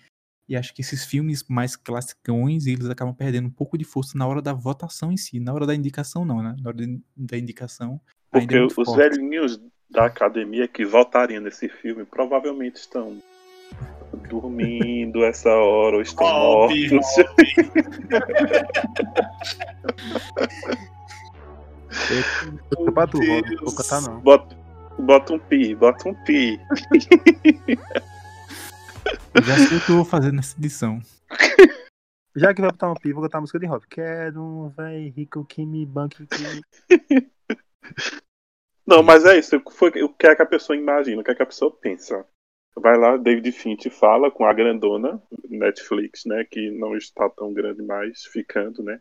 E 0.49 0.57
acho 0.57 0.75
que 0.75 0.81
esses 0.81 1.05
filmes 1.05 1.45
mais 1.49 1.77
classicões, 1.77 2.67
eles 2.67 2.89
acabam 2.89 3.15
perdendo 3.15 3.49
um 3.49 3.51
pouco 3.51 3.77
de 3.77 3.85
força 3.85 4.17
na 4.17 4.27
hora 4.27 4.41
da 4.41 4.53
votação 4.53 5.13
em 5.13 5.17
si. 5.17 5.39
Na 5.39 5.53
hora 5.53 5.67
da 5.67 5.75
indicação, 5.75 6.25
não, 6.25 6.43
né? 6.43 6.57
Na 6.61 6.69
hora 6.69 6.77
de- 6.79 7.01
da 7.17 7.37
indicação. 7.39 8.01
ainda 8.33 8.47
Porque 8.47 8.57
é 8.57 8.65
os 8.65 8.73
forte. 8.73 8.97
velhinhos 8.97 9.61
da 9.91 10.07
academia 10.07 10.67
que 10.67 10.87
votariam 10.87 11.43
nesse 11.43 11.69
filme 11.69 12.05
provavelmente 12.07 12.77
estão 12.77 13.23
dormindo 14.29 15.25
essa 15.25 15.51
hora 15.51 15.97
ou 15.97 16.03
estão 16.03 16.27
Hobby, 16.27 16.91
mortos. 16.91 17.19
Eu 22.79 22.93
pra 22.93 23.07
tu, 23.07 23.19
não 23.19 23.65
vou 23.65 23.75
cantar 23.75 24.01
não. 24.03 24.21
Bota, 24.21 24.57
bota 24.99 25.35
um 25.35 25.39
pi, 25.39 25.75
bota 25.75 26.09
um 26.09 26.15
pi. 26.25 26.61
Eu 29.35 29.43
já 29.43 29.57
sei 29.57 29.77
o 29.79 29.81
que 29.81 29.91
eu 29.91 29.97
vou 29.97 30.05
fazer 30.05 30.33
nessa 30.33 30.57
edição. 30.59 31.01
Já 32.35 32.55
que 32.55 32.63
vai 32.63 32.71
botar 32.71 32.91
um 32.91 32.95
pi, 32.95 33.13
vou 33.13 33.23
cantar 33.23 33.39
a 33.39 33.41
música 33.43 33.59
de 33.59 33.67
Rob. 33.67 33.85
Quero 33.89 34.43
um 34.43 34.69
véi 34.71 35.11
rico 35.11 35.45
que 35.45 35.67
me 35.67 35.85
banque. 35.85 36.27
Que... 36.27 36.63
Não, 38.87 39.03
mas 39.03 39.25
é 39.25 39.39
isso. 39.39 39.61
Foi, 39.71 39.91
o 40.03 40.09
que 40.09 40.27
é 40.27 40.35
que 40.35 40.43
a 40.43 40.47
pessoa 40.47 40.77
imagina? 40.77 41.21
O 41.21 41.25
que 41.25 41.31
é 41.31 41.35
que 41.35 41.43
a 41.43 41.47
pessoa 41.47 41.71
pensa? 41.71 42.25
Vai 42.75 42.97
lá, 42.97 43.17
David 43.17 43.53
Finch 43.53 43.91
fala 43.91 44.31
com 44.31 44.47
a 44.47 44.53
grandona 44.53 45.23
Netflix, 45.49 46.25
né? 46.25 46.45
Que 46.45 46.71
não 46.71 46.97
está 46.97 47.29
tão 47.29 47.53
grande 47.53 47.83
mais, 47.83 48.25
ficando, 48.25 48.83
né? 48.83 49.01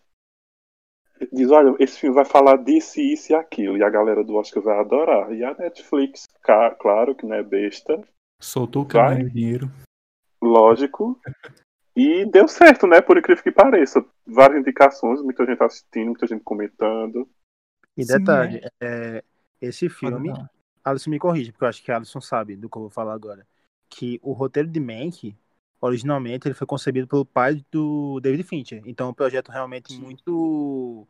Diz, 1.31 1.51
olha, 1.51 1.75
esse 1.79 1.99
filme 1.99 2.15
vai 2.15 2.25
falar 2.25 2.57
disso, 2.57 2.99
isso 2.99 3.31
e 3.31 3.35
aquilo. 3.35 3.77
E 3.77 3.83
a 3.83 3.89
galera 3.89 4.23
do 4.23 4.35
Oscar 4.35 4.61
vai 4.63 4.79
adorar. 4.79 5.31
E 5.31 5.43
a 5.43 5.53
Netflix, 5.53 6.27
claro 6.41 7.15
que 7.15 7.25
não 7.25 7.35
é 7.35 7.43
besta, 7.43 8.03
Soltou 8.41 8.81
o 8.81 8.87
caminho 8.87 9.29
dinheiro. 9.29 9.71
lógico. 10.41 11.21
E 11.95 12.25
deu 12.25 12.47
certo, 12.47 12.87
né? 12.87 12.99
Por 12.99 13.17
incrível 13.17 13.43
que 13.43 13.51
pareça. 13.51 14.03
Várias 14.25 14.61
indicações, 14.61 15.21
muita 15.21 15.45
gente 15.45 15.61
assistindo, 15.61 16.07
muita 16.07 16.25
gente 16.25 16.43
comentando. 16.43 17.29
E 17.95 18.03
Sim, 18.03 18.17
detalhe, 18.17 18.61
é, 18.81 19.23
esse 19.61 19.87
filme. 19.89 20.33
Alisson 20.83 21.11
me 21.11 21.19
corrige, 21.19 21.51
porque 21.51 21.63
eu 21.63 21.69
acho 21.69 21.83
que 21.83 21.91
Alisson 21.91 22.19
sabe 22.19 22.55
do 22.55 22.67
que 22.67 22.77
eu 22.77 22.81
vou 22.81 22.89
falar 22.89 23.13
agora. 23.13 23.45
Que 23.93 24.19
o 24.23 24.31
roteiro 24.31 24.69
de 24.69 24.79
Mank, 24.79 25.35
originalmente 25.79 26.47
ele 26.47 26.55
foi 26.55 26.65
concebido 26.65 27.07
pelo 27.07 27.25
pai 27.25 27.63
do 27.71 28.19
David 28.21 28.43
Fincher. 28.43 28.81
Então 28.85 29.07
é 29.07 29.09
um 29.11 29.13
projeto 29.13 29.51
realmente 29.51 29.93
muito 29.99 31.07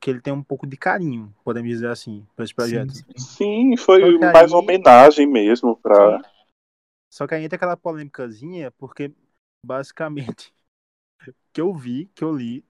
que 0.00 0.10
ele 0.10 0.20
tem 0.20 0.32
um 0.32 0.42
pouco 0.42 0.66
de 0.66 0.76
carinho, 0.76 1.32
podemos 1.44 1.70
dizer 1.70 1.88
assim, 1.88 2.26
para 2.34 2.44
esse 2.44 2.52
projeto. 2.52 2.90
Sim, 2.92 3.04
sim. 3.16 3.18
Sim, 3.18 3.76
foi 3.76 4.00
Só 4.18 4.32
mais 4.32 4.52
aí- 4.52 4.58
homenagem 4.58 5.26
mesmo 5.28 5.76
pra. 5.76 6.20
Só 7.08 7.26
que 7.26 7.34
aí 7.34 7.44
entra 7.44 7.54
aquela 7.56 7.76
polêmicazinha, 7.76 8.72
porque 8.72 9.12
basicamente 9.64 10.52
que 11.52 11.60
eu 11.60 11.72
vi, 11.72 12.06
que 12.14 12.24
eu 12.24 12.34
li, 12.34 12.64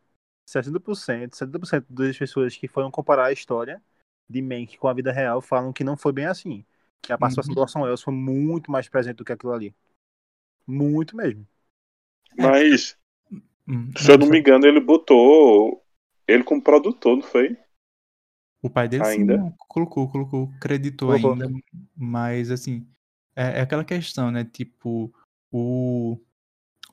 60%, 0.46 1.36
70% 1.36 1.86
das 1.88 2.18
pessoas 2.18 2.54
que 2.54 2.68
foram 2.68 2.90
comparar 2.90 3.26
a 3.26 3.32
história 3.32 3.82
de 4.28 4.42
Mank 4.42 4.76
com 4.76 4.88
a 4.88 4.92
vida 4.92 5.10
real 5.10 5.40
falam 5.40 5.72
que 5.72 5.84
não 5.84 5.96
foi 5.96 6.12
bem 6.12 6.26
assim. 6.26 6.64
Que 7.02 7.12
a 7.12 7.18
participação 7.18 7.50
Uhum. 7.50 7.54
do 7.54 7.60
Orson 7.62 7.82
Welles 7.82 8.02
foi 8.02 8.14
muito 8.14 8.70
mais 8.70 8.88
presente 8.88 9.16
do 9.18 9.24
que 9.24 9.32
aquilo 9.32 9.52
ali. 9.52 9.74
Muito 10.66 11.16
mesmo. 11.16 11.46
Mas, 12.38 12.96
Hum, 13.66 13.92
se 13.96 14.12
eu 14.12 14.18
não 14.18 14.26
me 14.28 14.38
engano, 14.38 14.66
ele 14.66 14.80
botou 14.80 15.82
ele 16.28 16.44
como 16.44 16.62
produtor, 16.62 17.16
não 17.16 17.22
foi? 17.22 17.56
O 18.62 18.70
pai 18.70 18.88
dele 18.88 19.04
Ainda? 19.04 19.36
sim, 19.38 19.52
colocou, 19.68 20.08
colocou, 20.08 20.52
creditou 20.60 21.10
Colocou. 21.10 21.36
ainda, 21.36 21.48
mas 21.96 22.50
assim, 22.50 22.86
é, 23.34 23.58
é 23.58 23.60
aquela 23.62 23.84
questão, 23.84 24.30
né? 24.30 24.44
Tipo, 24.44 25.12
o, 25.50 26.20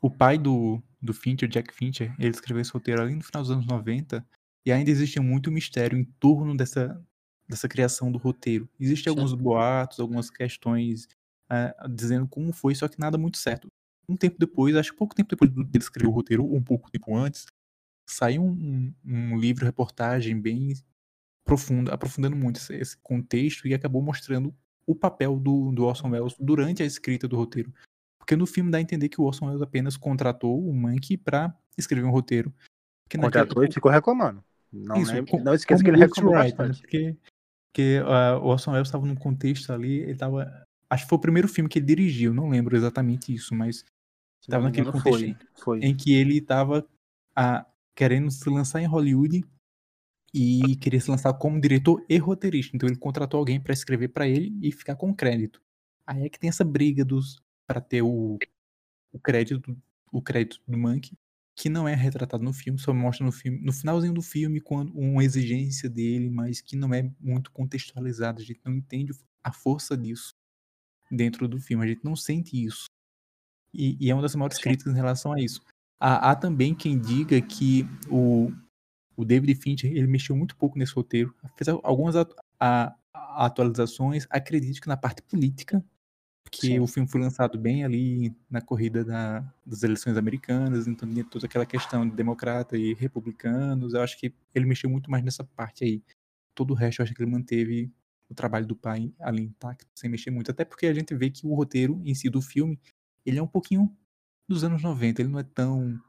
o 0.01 0.09
pai 0.11 0.37
do, 0.37 0.81
do 1.01 1.13
Fincher, 1.13 1.49
Jack 1.49 1.73
Fincher, 1.73 2.15
ele 2.19 2.31
escreveu 2.31 2.61
esse 2.61 2.71
roteiro 2.73 3.01
ali 3.01 3.15
no 3.15 3.23
final 3.23 3.43
dos 3.43 3.51
anos 3.51 3.67
90 3.67 4.27
e 4.65 4.71
ainda 4.71 4.91
existe 4.91 5.19
muito 5.19 5.51
mistério 5.51 5.97
em 5.97 6.05
torno 6.19 6.55
dessa, 6.57 7.03
dessa 7.49 7.67
criação 7.67 8.11
do 8.11 8.19
roteiro. 8.19 8.69
Existem 8.79 9.11
Sim. 9.11 9.17
alguns 9.17 9.33
boatos, 9.33 9.99
algumas 9.99 10.29
questões 10.29 11.07
é, 11.49 11.75
dizendo 11.89 12.27
como 12.27 12.53
foi, 12.53 12.75
só 12.75 12.87
que 12.87 12.99
nada 12.99 13.17
muito 13.17 13.37
certo. 13.37 13.67
Um 14.07 14.15
tempo 14.15 14.37
depois, 14.39 14.75
acho 14.75 14.91
que 14.91 14.97
pouco 14.97 15.15
tempo 15.15 15.29
depois 15.29 15.51
dele 15.51 15.83
escrever 15.83 16.07
o 16.07 16.11
roteiro, 16.11 16.45
ou 16.45 16.55
um 16.55 16.63
pouco 16.63 16.91
tempo 16.91 17.15
antes, 17.15 17.47
saiu 18.07 18.43
um, 18.43 18.93
um, 19.03 19.37
livro, 19.37 19.65
reportagem 19.65 20.39
bem 20.39 20.73
profunda, 21.43 21.93
aprofundando 21.93 22.35
muito 22.35 22.57
esse, 22.57 22.75
esse 22.75 22.97
contexto 22.97 23.67
e 23.67 23.73
acabou 23.73 24.01
mostrando 24.01 24.53
o 24.85 24.95
papel 24.95 25.39
do, 25.39 25.71
do 25.71 25.85
Orson 25.85 26.09
Welles 26.09 26.35
durante 26.39 26.83
a 26.83 26.85
escrita 26.85 27.27
do 27.27 27.35
roteiro. 27.35 27.73
Porque 28.19 28.35
no 28.35 28.45
filme 28.45 28.69
dá 28.69 28.77
a 28.77 28.81
entender 28.81 29.09
que 29.09 29.19
o 29.19 29.23
Orson 29.23 29.47
Welles 29.47 29.61
apenas 29.61 29.97
contratou 29.97 30.67
o 30.67 30.73
Monkey 30.73 31.17
pra 31.17 31.55
escrever 31.77 32.05
um 32.05 32.11
roteiro. 32.11 32.53
Contratou 33.11 33.63
e 33.63 33.71
ficou 33.71 33.91
reclamando. 33.91 34.43
Não, 34.71 34.97
Isso, 34.97 35.11
com- 35.25 35.39
não 35.39 35.55
esqueça 35.55 35.83
que 35.83 35.89
ele 35.89 35.97
reclamou 35.97 36.33
Wright, 36.33 36.57
né? 36.57 36.71
Porque, 36.79 37.17
porque 37.71 38.01
ah, 38.05 38.37
o 38.39 38.47
Orson 38.47 38.71
Welles 38.71 38.87
estava 38.87 39.05
num 39.05 39.15
contexto 39.15 39.71
ali, 39.71 39.99
ele 39.99 40.15
tava... 40.15 40.51
Acho 40.89 41.03
que 41.03 41.09
foi 41.09 41.17
o 41.17 41.21
primeiro 41.21 41.47
filme 41.47 41.69
que 41.69 41.77
ele 41.77 41.85
dirigiu, 41.85 42.33
não 42.33 42.49
lembro 42.49 42.75
exatamente 42.75 43.33
isso, 43.33 43.53
mas 43.53 43.85
Se 44.41 44.49
tava 44.49 44.63
não 44.63 44.71
me 44.71 44.77
naquele 44.77 44.91
contexto 44.91 45.47
foi. 45.63 45.79
foi. 45.79 45.87
em 45.87 45.95
que 45.95 46.13
ele 46.13 46.37
estava 46.39 46.87
querendo 47.95 48.31
se 48.31 48.49
lançar 48.49 48.81
em 48.81 48.87
Hollywood 48.87 49.43
e 50.33 50.75
queria 50.77 50.99
se 50.99 51.09
lançar 51.09 51.33
como 51.33 51.61
diretor 51.61 52.03
e 52.09 52.17
roteirista. 52.17 52.75
Então 52.75 52.89
ele 52.89 52.97
contratou 52.97 53.37
alguém 53.37 53.59
para 53.59 53.73
escrever 53.73 54.09
para 54.09 54.27
ele 54.27 54.57
e 54.61 54.71
ficar 54.71 54.95
com 54.95 55.13
crédito. 55.13 55.61
Aí 56.05 56.25
é 56.25 56.29
que 56.29 56.39
tem 56.39 56.49
essa 56.49 56.63
briga 56.63 57.05
dos 57.05 57.39
para 57.67 57.79
ter 57.79 58.01
o, 58.01 58.37
o 59.11 59.19
crédito 59.19 59.77
o 60.11 60.21
crédito 60.23 60.59
do 60.67 60.77
Monkey 60.77 61.15
que 61.59 61.67
não 61.67 61.85
é 61.85 61.93
retratado 61.93 62.41
no 62.41 62.53
filme, 62.53 62.79
só 62.79 62.93
mostra 62.93 63.25
no 63.25 63.33
filme 63.33 63.59
no 63.59 63.73
finalzinho 63.73 64.13
do 64.13 64.21
filme 64.21 64.61
quando 64.61 64.97
uma 64.97 65.21
exigência 65.21 65.89
dele, 65.89 66.29
mas 66.29 66.61
que 66.61 66.73
não 66.77 66.93
é 66.93 67.11
muito 67.19 67.51
contextualizada. 67.51 68.41
A 68.41 68.45
gente 68.45 68.61
não 68.63 68.73
entende 68.73 69.11
a 69.43 69.51
força 69.51 69.97
disso 69.97 70.31
dentro 71.11 71.49
do 71.49 71.59
filme. 71.59 71.83
A 71.83 71.87
gente 71.87 72.01
não 72.01 72.15
sente 72.15 72.63
isso. 72.63 72.85
E, 73.73 73.97
e 73.99 74.09
é 74.09 74.13
uma 74.15 74.21
das 74.21 74.35
maiores 74.35 74.55
Sim. 74.55 74.63
críticas 74.63 74.93
em 74.93 74.95
relação 74.95 75.33
a 75.33 75.41
isso. 75.41 75.61
Há, 75.99 76.31
há 76.31 76.35
também 76.35 76.73
quem 76.73 76.97
diga 76.97 77.41
que 77.41 77.85
o, 78.09 78.53
o 79.17 79.25
David 79.25 79.53
Fincher 79.61 79.91
ele 79.91 80.07
mexeu 80.07 80.37
muito 80.37 80.55
pouco 80.55 80.79
nesse 80.79 80.93
roteiro, 80.93 81.35
fez 81.57 81.67
al- 81.67 81.81
algumas 81.83 82.15
a- 82.15 82.25
a- 82.57 82.95
atualizações. 83.45 84.25
Acredito 84.29 84.79
que 84.79 84.87
na 84.87 84.95
parte 84.95 85.21
política, 85.23 85.83
porque 86.43 86.67
Sim. 86.67 86.79
o 86.79 86.87
filme 86.87 87.07
foi 87.07 87.21
lançado 87.21 87.57
bem 87.59 87.83
ali 87.83 88.35
na 88.49 88.61
corrida 88.61 89.03
da- 89.05 89.41
das 89.65 89.83
eleições 89.83 90.17
americanas, 90.17 90.87
então 90.87 91.07
tinha 91.07 91.23
toda 91.23 91.45
aquela 91.45 91.65
questão 91.65 92.07
de 92.07 92.15
democrata 92.15 92.77
e 92.77 92.93
republicanos. 92.93 93.93
Eu 93.93 94.01
acho 94.01 94.17
que 94.17 94.33
ele 94.53 94.65
mexeu 94.65 94.89
muito 94.89 95.11
mais 95.11 95.23
nessa 95.23 95.43
parte 95.43 95.83
aí. 95.83 96.01
Todo 96.55 96.71
o 96.71 96.73
resto 96.75 96.99
eu 96.99 97.03
acho 97.03 97.13
que 97.13 97.21
ele 97.21 97.29
manteve 97.31 97.91
o 98.29 98.33
trabalho 98.33 98.65
do 98.65 98.75
pai 98.75 99.13
ali 99.19 99.43
intacto, 99.43 99.87
sem 99.95 100.09
mexer 100.09 100.31
muito. 100.31 100.51
Até 100.51 100.65
porque 100.65 100.87
a 100.87 100.93
gente 100.93 101.13
vê 101.15 101.29
que 101.29 101.45
o 101.45 101.53
roteiro 101.53 102.01
em 102.05 102.13
si 102.15 102.29
do 102.29 102.41
filme, 102.41 102.79
ele 103.25 103.37
é 103.39 103.43
um 103.43 103.47
pouquinho 103.47 103.95
dos 104.47 104.63
anos 104.63 104.81
90, 104.81 105.21
ele 105.21 105.29
não 105.29 105.39
é 105.39 105.43
tão 105.43 105.99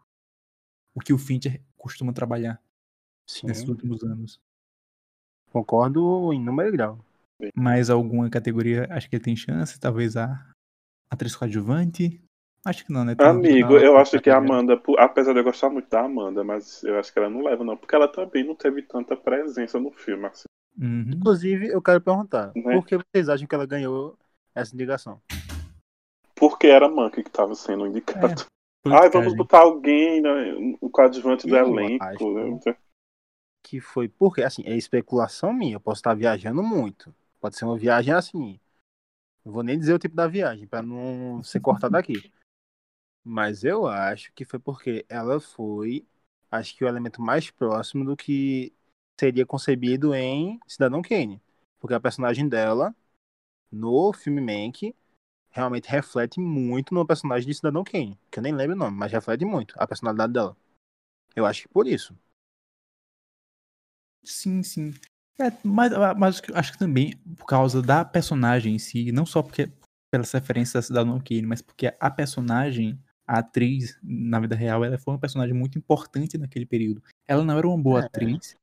o 0.95 1.01
que 1.01 1.13
o 1.13 1.19
Fincher 1.19 1.63
costuma 1.77 2.13
trabalhar 2.13 2.61
nesses 3.45 3.65
Sim, 3.65 3.71
últimos 3.73 4.03
anos. 4.03 4.41
concordo 5.53 6.33
em 6.33 6.43
número 6.43 6.69
e 6.69 6.73
grau. 6.73 7.05
Mais 7.55 7.91
alguma 7.91 8.29
categoria, 8.31 8.87
acho 8.91 9.09
que 9.09 9.17
ele 9.17 9.25
tem 9.25 9.37
chance, 9.37 9.79
talvez 9.79 10.17
a 10.17 10.45
atriz 11.11 11.35
coadjuvante. 11.35 12.23
Acho 12.65 12.85
que 12.85 12.93
não, 12.93 13.05
né? 13.05 13.15
Tem 13.15 13.27
Amigo, 13.27 13.79
eu 13.79 13.97
acho 13.97 14.21
que 14.21 14.29
a. 14.29 14.37
Amanda, 14.37 14.81
apesar 14.99 15.33
de 15.33 15.41
eu 15.41 15.45
gostar 15.45 15.71
muito 15.71 15.89
da 15.89 16.05
Amanda, 16.05 16.45
mas 16.45 16.83
eu 16.85 16.99
acho 16.99 17.13
que 17.13 17.19
ela 17.19 17.31
não 17.31 17.43
leva, 17.43 17.65
não, 17.65 17.77
porque 17.77 17.95
ela 17.95 18.07
também 18.07 18.45
não 18.45 18.55
teve 18.55 18.83
tanta 18.83 19.17
presença 19.17 19.81
no 19.81 19.91
filme, 19.91 20.27
assim. 20.27 20.45
Uhum. 20.79 21.11
Inclusive, 21.15 21.69
eu 21.69 21.81
quero 21.81 22.01
perguntar, 22.01 22.53
Né? 22.55 22.75
por 22.75 22.87
que 22.87 22.99
vocês 22.99 23.29
acham 23.29 23.47
que 23.47 23.55
ela 23.55 23.67
ganhou 23.67 24.17
essa 24.55 24.75
indicação? 24.75 25.21
Porque 26.35 26.67
era 26.67 26.89
Monkey 26.89 27.23
que 27.23 27.31
tava 27.31 27.55
sendo 27.55 27.87
indicado. 27.87 28.27
Ai, 28.27 28.47
Politicagem. 28.83 29.11
vamos 29.11 29.37
botar 29.37 29.61
alguém, 29.61 30.23
né, 30.23 30.77
o 30.81 30.89
coadjuvante 30.89 31.47
do 31.47 31.57
elenco. 31.57 32.03
acho. 32.03 32.35
né? 32.35 32.77
Que 33.63 33.79
foi 33.79 34.09
porque, 34.09 34.43
assim, 34.43 34.63
é 34.65 34.75
especulação 34.75 35.53
minha, 35.53 35.77
eu 35.77 35.81
posso 35.81 35.99
estar 35.99 36.15
viajando 36.15 36.63
muito. 36.63 37.15
Pode 37.41 37.57
ser 37.57 37.65
uma 37.65 37.79
viagem 37.79 38.13
assim. 38.15 38.61
Não 39.45 39.53
vou 39.53 39.63
nem 39.65 39.79
dizer 39.79 39.95
o 39.95 39.99
tipo 39.99 40.17
da 40.17 40.29
viagem, 40.29 40.67
pra 40.69 40.83
não 40.83 41.43
ser 41.43 41.61
cortado 41.61 41.97
aqui. 41.97 42.31
Mas 43.25 43.65
eu 43.65 43.87
acho 43.87 44.33
que 44.35 44.45
foi 44.45 44.59
porque 44.59 45.05
ela 45.09 45.41
foi, 45.41 46.07
acho 46.51 46.77
que 46.77 46.85
o 46.85 46.89
elemento 46.89 47.21
mais 47.23 47.51
próximo 47.51 48.05
do 48.05 48.17
que 48.17 48.73
seria 49.19 49.47
concebido 49.47 50.15
em 50.15 50.59
Cidadão 50.67 51.03
Kane. 51.03 51.41
Porque 51.79 51.95
a 51.95 52.01
personagem 52.01 52.49
dela, 52.49 52.95
no 53.73 54.13
filme 54.13 54.41
Mank, 54.41 54.95
realmente 55.51 55.89
reflete 55.91 56.41
muito 56.41 56.95
no 56.95 57.07
personagem 57.07 57.49
de 57.49 57.55
Cidadão 57.55 57.85
Kane. 57.85 58.19
Que 58.31 58.41
eu 58.41 58.43
nem 58.43 58.55
lembro 58.55 58.77
o 58.77 58.79
nome, 58.79 58.97
mas 58.99 59.13
reflete 59.13 59.45
muito 59.45 59.75
a 59.79 59.87
personalidade 59.87 60.33
dela. 60.35 60.57
Eu 61.37 61.47
acho 61.47 61.63
que 61.63 61.69
por 61.69 61.87
isso. 61.89 62.17
Sim, 64.25 64.63
sim. 64.63 64.95
É, 65.41 65.51
mas, 65.65 65.93
mas 66.19 66.35
acho 66.37 66.43
que- 66.43 66.53
acho 66.53 66.73
que 66.73 66.79
também 66.79 67.17
por 67.37 67.47
causa 67.47 67.81
da 67.81 68.05
personagem 68.05 68.75
em 68.75 68.79
si, 68.79 69.11
não 69.11 69.25
só 69.25 69.43
porque 69.43 69.71
pelas 70.13 70.31
referências 70.33 70.73
da 70.75 70.83
Cidadão 70.83 71.19
Kane, 71.21 71.47
mas 71.47 71.63
porque 71.63 71.95
a 71.99 72.11
personagem, 72.11 72.99
a 73.27 73.39
atriz, 73.39 73.99
na 74.03 74.41
vida 74.41 74.55
real, 74.57 74.85
ela 74.85 74.99
foi 74.99 75.15
uma 75.15 75.21
personagem 75.21 75.55
muito 75.55 75.79
importante 75.79 76.37
naquele 76.37 76.67
período. 76.67 77.03
Ela 77.29 77.45
não 77.45 77.57
era 77.57 77.67
uma 77.67 77.79
boa 77.81 78.01
É. 78.01 78.05
atriz, 78.05 78.57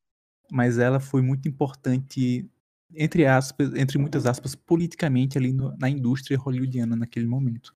mas 0.51 0.77
ela 0.77 0.99
foi 0.99 1.21
muito 1.21 1.47
importante, 1.47 2.47
entre 2.93 3.25
aspas, 3.25 3.73
entre 3.75 3.97
muitas 3.97 4.25
aspas, 4.25 4.55
politicamente 4.55 5.37
ali 5.37 5.51
no- 5.53 5.75
na 5.77 5.89
indústria 5.89 6.37
hollywoodiana 6.37 6.95
naquele 6.95 7.27
momento. 7.27 7.73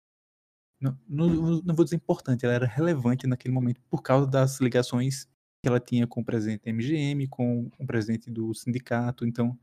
Não, 0.82 0.98
não, 1.08 1.62
não 1.62 1.76
vou 1.76 1.84
dizer 1.86 1.96
importante, 1.96 2.44
ela 2.46 2.54
era 2.56 2.66
relevante 2.66 3.26
naquele 3.28 3.54
momento 3.54 3.80
por 3.90 4.02
causa 4.02 4.28
das 4.28 4.60
ligações 4.60 5.28
que 5.62 5.68
ela 5.68 5.80
tinha 5.80 6.08
com 6.08 6.22
o 6.22 6.26
presidente 6.26 6.66
da 6.66 6.72
MGM, 6.72 7.28
com 7.28 7.70
o 7.80 7.86
presidente 7.86 8.32
do 8.32 8.54
sindicato, 8.54 9.26
então 9.26 9.58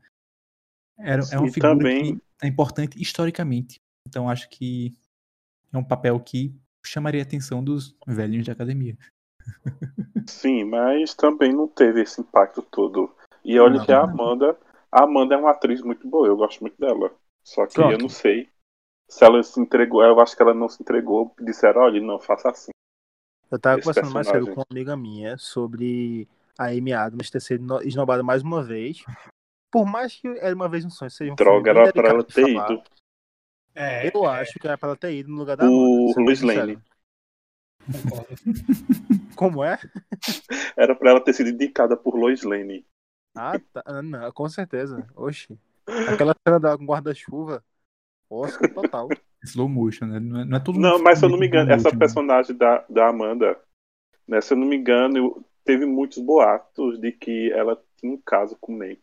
era, 0.97 1.21
é 1.31 1.37
uma 1.37 1.51
figura 1.51 1.73
também- 1.73 2.15
que 2.15 2.21
é 2.41 2.47
importante 2.47 3.01
historicamente. 3.01 3.81
Então 4.07 4.29
acho 4.29 4.49
que 4.49 4.95
é 5.73 5.77
um 5.77 5.83
papel 5.83 6.19
que 6.19 6.55
chamaria 6.83 7.21
a 7.21 7.23
atenção 7.23 7.63
dos 7.63 7.95
velhinhos 8.07 8.45
de 8.45 8.51
academia. 8.51 8.97
Sim, 10.29 10.63
mas 10.63 11.13
também 11.13 11.53
não 11.53 11.67
teve 11.67 12.01
esse 12.01 12.21
impacto 12.21 12.61
todo. 12.61 13.13
E 13.43 13.59
olha 13.59 13.77
Não, 13.77 13.85
que 13.85 13.91
a. 13.91 14.01
Amanda, 14.01 14.57
a 14.91 15.03
Amanda 15.03 15.35
é 15.35 15.37
uma 15.37 15.51
atriz 15.51 15.81
muito 15.81 16.07
boa, 16.07 16.27
eu 16.27 16.37
gosto 16.37 16.61
muito 16.61 16.77
dela. 16.79 17.13
Só 17.43 17.65
que 17.65 17.79
eu 17.79 17.97
não 17.97 18.09
sei 18.09 18.47
se 19.09 19.23
ela 19.25 19.41
se 19.43 19.59
entregou, 19.59 20.03
eu 20.03 20.19
acho 20.19 20.35
que 20.35 20.41
ela 20.41 20.53
não 20.53 20.69
se 20.69 20.81
entregou, 20.81 21.33
disseram, 21.41 21.81
olha, 21.81 21.99
não, 21.99 22.19
faça 22.19 22.49
assim. 22.49 22.71
Eu 23.51 23.59
tava 23.59 23.79
Esse 23.79 23.87
conversando 23.87 24.13
mais 24.13 24.27
cedo 24.27 24.47
com 24.47 24.53
uma 24.61 24.65
amiga 24.69 24.95
minha 24.95 25.37
sobre 25.37 26.27
a 26.57 26.65
Amy 26.67 26.93
Adams 26.93 27.29
ter 27.29 27.41
sido 27.41 27.63
no- 27.63 27.81
esnobada 27.81 28.21
mais 28.21 28.43
uma 28.43 28.63
vez. 28.63 29.03
Por 29.71 29.85
mais 29.85 30.15
que 30.15 30.27
era 30.27 30.55
uma 30.55 30.69
vez 30.69 30.85
um 30.85 30.89
sonho, 30.89 31.09
seja 31.11 31.31
um 31.31 31.35
Droga, 31.35 31.71
era 31.71 31.91
pra 31.93 32.09
ela 32.09 32.23
ter 32.23 32.53
falar, 32.53 32.71
ido. 32.71 32.83
É, 33.75 34.11
Eu 34.15 34.25
é, 34.25 34.41
acho 34.41 34.59
que 34.59 34.67
era 34.67 34.77
pra 34.77 34.89
ela 34.89 34.97
ter 34.97 35.13
ido 35.13 35.29
no 35.31 35.37
lugar 35.37 35.57
da 35.57 35.69
O 35.69 36.13
sincero. 36.13 36.47
Lane. 36.47 36.79
Como 39.35 39.63
é? 39.63 39.79
Era 40.77 40.95
pra 40.95 41.11
ela 41.11 41.23
ter 41.23 41.33
sido 41.33 41.49
indicada 41.49 41.95
por 41.97 42.15
Lois 42.15 42.43
Lane. 42.43 42.85
Ah, 43.35 43.57
tá. 43.71 43.81
Ah, 43.85 44.01
Não, 44.01 44.31
com 44.31 44.47
certeza. 44.49 45.07
Oxi. 45.15 45.57
Aquela 46.13 46.35
cena 46.45 46.59
dela 46.59 46.77
com 46.77 46.85
guarda-chuva. 46.85 47.63
Oscar 48.29 48.71
total. 48.73 49.09
Slow 49.43 49.69
motion, 49.69 50.05
né? 50.07 50.19
Não 50.19 50.39
é, 50.41 50.45
não 50.45 50.57
é 50.57 50.59
todo 50.59 50.79
Não, 50.79 50.93
mundo 50.93 51.03
mas 51.03 51.19
se 51.19 51.25
eu 51.25 51.29
não 51.29 51.37
me 51.37 51.47
engano, 51.47 51.71
essa 51.71 51.83
motion, 51.83 51.95
né? 51.95 51.99
personagem 51.99 52.55
da, 52.55 52.85
da 52.89 53.07
Amanda, 53.07 53.59
né, 54.27 54.41
se 54.41 54.53
eu 54.53 54.57
não 54.57 54.67
me 54.67 54.75
engano, 54.75 55.17
eu- 55.17 55.45
teve 55.65 55.85
muitos 55.85 56.17
boatos 56.19 56.99
de 56.99 57.11
que 57.11 57.51
ela 57.51 57.81
tinha 57.97 58.11
um 58.13 58.17
caso 58.17 58.57
com 58.59 58.73
o 58.73 58.77
May. 58.77 58.97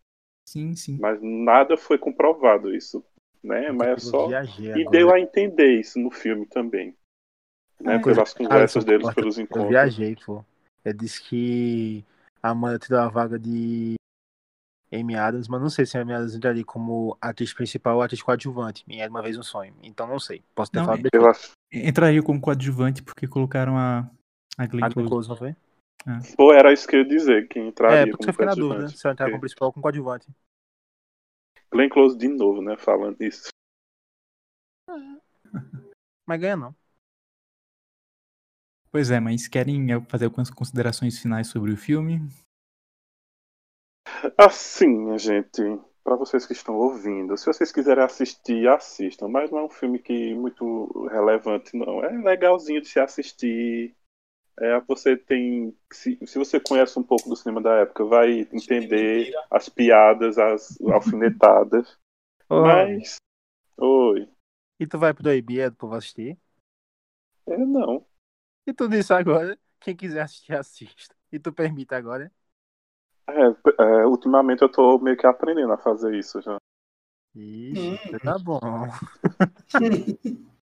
Sim, 0.49 0.75
sim. 0.75 0.99
Mas 1.01 1.21
nada 1.23 1.77
foi 1.77 1.99
comprovado 1.99 2.75
isso, 2.75 3.05
né? 3.43 3.71
Mas 3.73 3.89
é 3.89 3.93
Eu 3.93 3.99
só. 3.99 4.27
viajei 4.29 4.69
E 4.73 4.81
agora. 4.81 4.91
deu 4.91 5.13
a 5.15 5.21
entender 5.21 5.79
isso 5.79 5.99
no 5.99 6.11
filme 6.11 6.47
também. 6.47 6.95
Né? 7.81 7.97
Ah, 7.97 8.03
Pelas 8.03 8.33
conversas 8.33 8.85
eu- 8.85 8.87
deles, 8.87 9.09
eu- 9.09 9.15
pelos 9.15 9.37
Eu 9.39 9.43
encontros. 9.45 9.69
viajei, 9.69 10.17
pô. 10.25 10.45
Eu 10.85 10.93
disse 10.93 11.23
que 11.23 12.05
a 12.43 12.51
Amanda 12.51 12.79
tirou 12.79 13.01
a 13.01 13.09
vaga 13.09 13.39
de 13.39 13.96
Amy 14.93 15.17
Adams, 15.17 15.49
mas 15.49 15.61
não 15.61 15.69
sei 15.69 15.85
se 15.85 15.99
a 15.99 16.03
Amy 16.03 16.13
Adams 16.13 16.35
entraria 16.35 16.65
como 16.65 17.17
atriz 17.21 17.53
principal 17.53 17.97
ou 17.97 18.03
atriz 18.03 18.23
coadjuvante 18.23 18.85
em 18.89 19.01
Era 19.01 19.11
Uma 19.11 19.23
Vez 19.23 19.37
um 19.37 19.43
Sonho. 19.43 19.75
Então 19.83 20.07
não 20.07 20.19
sei. 20.19 20.43
Posso 20.55 20.71
ter 20.71 20.79
Não, 20.79 20.87
falado 20.87 21.07
é-. 21.07 21.17
Eu 21.17 21.29
acho. 21.29 21.53
Entraria 21.73 22.23
como 22.23 22.41
coadjuvante 22.41 23.03
porque 23.03 23.27
colocaram 23.27 23.77
a, 23.77 24.09
a 24.57 24.67
Glenn 24.67 24.85
A 24.85 24.89
Glenn 24.89 25.09
Close. 25.09 25.29
Não 25.29 25.37
foi? 25.37 25.55
Pô, 26.37 26.53
era 26.53 26.73
isso 26.73 26.87
que 26.87 26.95
eu 26.95 27.01
ia 27.01 27.09
dizer, 27.09 27.49
que 27.49 27.59
É, 27.59 27.67
entraria 27.67 28.13
porque 28.13 28.19
como 28.19 28.29
eu 28.29 28.33
fiquei 28.33 28.47
na 28.47 28.55
dúvida 28.55 28.89
se 28.89 29.05
ela 29.05 29.13
entrar 29.13 29.29
como 29.29 29.41
principal 29.41 29.69
ou 29.69 29.73
como 29.73 29.83
coadjuvante. 29.83 30.29
Glenn 31.73 31.89
Close 31.89 32.17
de 32.17 32.29
novo, 32.29 32.63
né? 32.63 32.77
Falando 32.77 33.21
isso. 33.21 33.49
Mas 36.27 36.41
ganha 36.41 36.57
não. 36.57 36.75
Pois 38.91 39.11
é, 39.11 39.21
mas 39.21 39.47
querem 39.47 39.93
eh, 39.93 40.01
fazer 40.09 40.25
algumas 40.25 40.51
considerações 40.51 41.19
finais 41.19 41.49
sobre 41.49 41.71
o 41.71 41.77
filme? 41.77 42.27
Assim, 44.37 45.19
gente, 45.19 45.63
para 46.03 46.17
vocês 46.17 46.47
que 46.47 46.53
estão 46.53 46.77
ouvindo, 46.77 47.37
se 47.37 47.47
vocês 47.47 47.73
quiserem 47.73 48.05
assistir, 48.05 48.69
assistam. 48.69 49.29
Mas 49.29 49.51
não 49.51 49.59
é 49.59 49.65
um 49.65 49.69
filme 49.69 49.99
que 49.99 50.35
muito 50.35 51.09
relevante, 51.11 51.77
não. 51.77 52.05
É 52.05 52.11
legalzinho 52.11 52.81
de 52.81 52.89
se 52.89 53.01
assistir. 53.01 53.95
É, 54.59 54.81
você 54.83 55.17
tem. 55.17 55.77
Se, 55.93 56.19
se 56.25 56.39
você 56.39 56.59
conhece 56.61 56.99
um 56.99 57.03
pouco 57.03 57.29
do 57.29 57.37
cinema 57.37 57.61
da 57.61 57.75
época, 57.77 58.05
vai 58.05 58.41
entender 58.53 59.33
as 59.51 59.69
piadas, 59.69 60.39
as 60.39 60.81
alfinetadas. 60.81 61.99
Ô, 62.49 62.63
Mas. 62.63 63.17
Oi. 63.77 64.29
E 64.79 64.87
tu 64.87 64.99
vai 64.99 65.13
proibir 65.13 65.61
é, 65.61 65.71
do 65.71 65.77
povo 65.77 65.95
assistir? 65.95 66.39
É, 67.47 67.57
não. 67.57 68.07
E 68.67 68.73
tu 68.73 68.89
disse 68.89 69.13
agora, 69.13 69.59
quem 69.81 69.95
quiser 69.95 70.23
assistir, 70.23 70.55
assista. 70.55 71.15
E 71.33 71.39
tu 71.39 71.53
permite 71.53 71.95
agora? 71.95 72.33
É, 73.29 73.83
é, 73.83 74.07
ultimamente 74.07 74.63
eu 74.63 74.69
tô 74.69 74.99
meio 74.99 75.17
que 75.17 75.27
aprendendo 75.27 75.73
a 75.73 75.79
fazer 75.79 76.15
isso 76.17 76.41
já. 76.41 76.57
Ixi, 77.35 77.91
Hum. 78.15 78.19
tá 78.23 78.39
bom. 78.39 78.59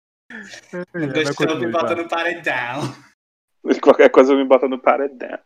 Vai, 0.92 1.06
deixa 1.08 1.44
eu 1.44 1.56
me 1.58 1.70
vai. 1.70 1.82
botar 1.82 1.94
no 1.94 2.08
paredão. 2.08 2.80
Qualquer 3.82 4.08
coisa 4.10 4.34
me 4.34 4.44
bota 4.44 4.66
no 4.66 4.80
paredão. 4.80 5.38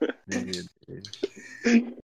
Meu 0.00 0.38
Deus. 0.86 1.10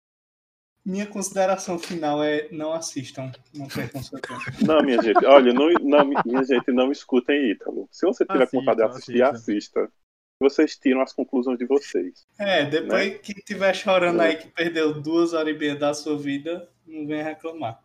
Minha 0.86 1.08
consideração 1.08 1.80
final 1.80 2.24
é 2.24 2.48
não 2.52 2.72
assistam, 2.72 3.32
não 3.56 3.68
percam 3.68 4.04
seu 4.04 4.20
tempo. 4.22 4.40
Não, 4.68 4.84
minha 4.84 5.02
gente, 5.02 5.26
olha, 5.26 5.52
não, 5.52 5.68
não, 5.82 6.06
minha 6.06 6.44
gente, 6.44 6.72
não 6.72 6.92
escutem 6.92 7.50
Ítalo. 7.50 7.88
Se 7.92 8.06
você 8.06 8.24
tiver 8.24 8.44
Assista, 8.44 8.60
vontade 8.60 8.78
de 8.78 8.84
assistir, 8.84 9.22
assista. 9.24 9.92
Vocês 10.40 10.78
tiram 10.78 11.02
as 11.02 11.14
conclusões 11.14 11.58
de 11.58 11.66
vocês. 11.66 12.28
É, 12.38 12.66
depois 12.66 13.14
Né? 13.14 13.18
que 13.20 13.34
tiver 13.36 13.74
chorando 13.74 14.20
aí 14.20 14.38
que 14.38 14.50
perdeu 14.50 15.02
duas 15.02 15.34
horas 15.34 15.56
e 15.56 15.58
meia 15.58 15.76
da 15.76 15.94
sua 15.94 16.18
vida, 16.18 16.70
não 16.86 17.08
venha 17.08 17.24
reclamar. 17.24 17.82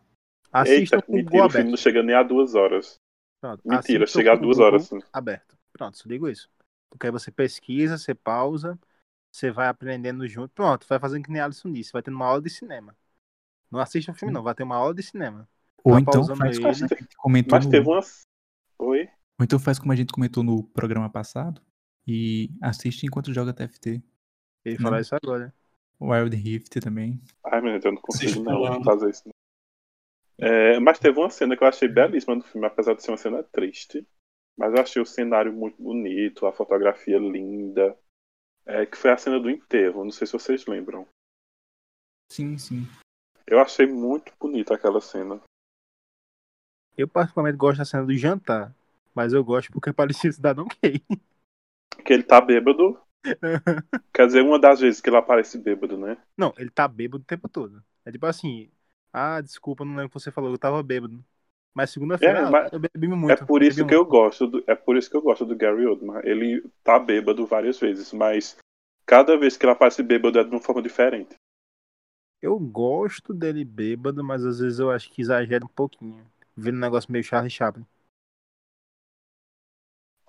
Assistam 0.51 0.97
Eita, 0.97 1.01
com 1.01 1.13
o 1.13 1.15
mentira, 1.15 1.31
Google 1.31 1.47
o 1.47 1.49
filme 1.49 1.69
não 1.71 1.77
chega 1.77 2.03
nem 2.03 2.15
a 2.15 2.23
duas 2.23 2.55
horas. 2.55 2.99
Pronto, 3.39 3.61
Mentira, 3.65 4.05
chega 4.05 4.31
a 4.31 4.35
o 4.35 4.37
duas 4.37 4.57
Google 4.57 4.73
horas, 4.73 4.87
sim. 4.87 4.99
Aberto. 5.13 5.57
Pronto, 5.71 5.97
só 5.97 6.07
digo 6.07 6.27
isso. 6.27 6.49
Porque 6.89 7.07
aí 7.07 7.11
você 7.11 7.31
pesquisa, 7.31 7.97
você 7.97 8.13
pausa, 8.13 8.77
você 9.31 9.49
vai 9.49 9.67
aprendendo 9.67 10.27
junto. 10.27 10.49
Pronto, 10.49 10.85
vai 10.87 10.99
fazendo 10.99 11.23
que 11.23 11.31
nem 11.31 11.41
Alisson 11.41 11.71
disse, 11.71 11.93
vai 11.93 12.03
tendo 12.03 12.15
uma 12.15 12.27
aula 12.27 12.41
de 12.41 12.49
cinema. 12.49 12.95
Não 13.71 13.79
assista 13.79 14.11
o 14.11 14.15
filme, 14.15 14.33
não, 14.33 14.43
vai 14.43 14.53
ter 14.53 14.63
uma 14.63 14.75
aula 14.75 14.93
de 14.93 15.01
cinema. 15.01 15.47
Ou 15.83 15.93
Tá 15.93 16.01
então 16.01 16.35
faz 16.35 16.59
como 16.59 16.69
a 16.69 16.73
gente 16.73 17.15
comentou 17.17 17.57
Mas 17.57 17.65
no... 17.65 17.71
teve 17.71 17.87
uma. 17.87 18.01
Oi? 18.79 19.09
Ou 19.39 19.43
então 19.45 19.57
faz 19.57 19.79
como 19.79 19.93
a 19.93 19.95
gente 19.95 20.11
comentou 20.11 20.43
no 20.43 20.63
programa 20.63 21.09
passado 21.09 21.61
e 22.07 22.49
assiste 22.61 23.05
enquanto 23.05 23.33
joga 23.33 23.53
TFT. 23.53 24.01
Ele 24.65 24.77
Não. 24.77 24.83
falar 24.83 25.01
isso 25.01 25.15
agora. 25.15 25.53
Wild 25.99 26.35
Rift 26.35 26.79
também. 26.79 27.21
Ai, 27.45 27.61
meu 27.61 27.71
Deus, 27.73 27.85
eu 27.85 27.91
não 27.91 28.01
consigo 28.01 28.43
não 28.43 28.83
fazer 28.83 29.09
isso. 29.09 29.23
não. 29.25 30.47
É, 30.47 30.79
mas 30.79 30.97
teve 30.97 31.19
uma 31.19 31.29
cena 31.29 31.55
que 31.55 31.63
eu 31.63 31.67
achei 31.67 31.87
belíssima 31.87 32.35
do 32.35 32.43
filme, 32.43 32.65
apesar 32.65 32.95
de 32.95 33.03
ser 33.03 33.11
uma 33.11 33.17
cena 33.17 33.43
triste. 33.43 34.07
Mas 34.57 34.73
eu 34.73 34.81
achei 34.81 35.01
o 35.01 35.05
cenário 35.05 35.53
muito 35.53 35.81
bonito, 35.81 36.45
a 36.47 36.53
fotografia 36.53 37.19
linda. 37.19 37.97
É, 38.65 38.85
que 38.85 38.97
foi 38.97 39.11
a 39.11 39.17
cena 39.17 39.39
do 39.39 39.49
enterro, 39.49 40.03
não 40.03 40.11
sei 40.11 40.25
se 40.25 40.33
vocês 40.33 40.65
lembram. 40.65 41.07
Sim, 42.31 42.57
sim. 42.57 42.87
Eu 43.45 43.59
achei 43.59 43.85
muito 43.85 44.33
bonita 44.39 44.73
aquela 44.73 45.01
cena. 45.01 45.41
Eu 46.97 47.07
particularmente 47.07 47.57
gosto 47.57 47.79
da 47.79 47.85
cena 47.85 48.05
do 48.05 48.15
jantar, 48.15 48.75
mas 49.13 49.33
eu 49.33 49.43
gosto 49.43 49.71
porque 49.71 49.91
parecia 49.93 50.31
Cidadão 50.31 50.67
Kane. 50.81 51.03
Que 52.03 52.13
ele 52.13 52.23
tá 52.23 52.41
bêbado. 52.41 52.99
Quer 54.13 54.25
dizer, 54.27 54.41
uma 54.41 54.59
das 54.59 54.79
vezes 54.79 54.99
que 54.99 55.09
ele 55.09 55.17
aparece 55.17 55.57
bêbado, 55.57 55.97
né? 55.97 56.17
Não, 56.37 56.53
ele 56.57 56.69
tá 56.69 56.87
bêbado 56.87 57.23
o 57.23 57.25
tempo 57.25 57.47
todo. 57.47 57.83
É 58.05 58.11
tipo 58.11 58.25
assim, 58.25 58.71
ah, 59.13 59.41
desculpa, 59.41 59.85
não 59.85 59.91
lembro 59.91 60.07
o 60.07 60.09
que 60.09 60.19
você 60.19 60.31
falou, 60.31 60.51
eu 60.51 60.57
tava 60.57 60.81
bêbado. 60.81 61.23
Mas 61.73 61.91
segunda-feira 61.91 62.39
É, 62.39 62.43
ah, 62.43 62.51
mas 62.51 62.73
eu 62.73 62.79
bebi 62.79 63.07
muito. 63.07 63.31
é 63.31 63.45
por 63.45 63.63
isso 63.63 63.85
que 63.85 63.93
eu 63.93 63.99
muito. 63.99 64.09
gosto 64.09 64.47
do, 64.47 64.63
é 64.67 64.75
por 64.75 64.97
isso 64.97 65.09
que 65.09 65.15
eu 65.15 65.21
gosto 65.21 65.45
do 65.45 65.55
Gary 65.55 65.85
Oldman. 65.85 66.21
Ele 66.23 66.63
tá 66.83 66.99
bêbado 66.99 67.45
várias 67.45 67.79
vezes, 67.79 68.11
mas 68.11 68.57
cada 69.05 69.37
vez 69.37 69.55
que 69.55 69.65
ele 69.65 69.71
aparece 69.71 70.03
bêbado 70.03 70.37
é 70.39 70.43
de 70.43 70.49
uma 70.49 70.61
forma 70.61 70.81
diferente. 70.81 71.35
Eu 72.41 72.59
gosto 72.59 73.33
dele 73.33 73.63
bêbado, 73.63 74.23
mas 74.23 74.43
às 74.43 74.59
vezes 74.59 74.79
eu 74.79 74.89
acho 74.91 75.09
que 75.11 75.21
exagera 75.21 75.63
um 75.63 75.69
pouquinho. 75.69 76.25
Vendo 76.57 76.75
um 76.77 76.81
negócio 76.81 77.11
meio 77.11 77.23
Charlie 77.23 77.51
Chaplin. 77.51 77.85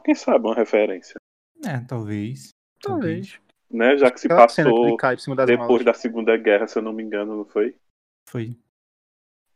Quem 0.05 0.15
sabe 0.15 0.47
uma 0.47 0.55
referência, 0.55 1.17
É, 1.65 1.81
talvez. 1.81 2.49
Talvez. 2.81 3.39
né? 3.71 3.97
Já 3.97 4.11
que 4.11 4.21
se 4.21 4.27
Aquela 4.27 4.47
que 4.47 4.57
passou 4.57 4.87
ele 4.89 4.97
cai 4.97 5.17
por 5.17 5.23
cima 5.23 5.37
das 5.37 5.47
depois 5.47 5.69
malas. 5.69 5.85
da 5.85 5.95
Segunda 5.95 6.37
Guerra, 6.37 6.67
se 6.67 6.79
eu 6.79 6.83
não 6.83 6.93
me 6.93 7.03
engano, 7.03 7.37
não 7.37 7.45
foi? 7.45 7.77
Foi. 8.29 8.57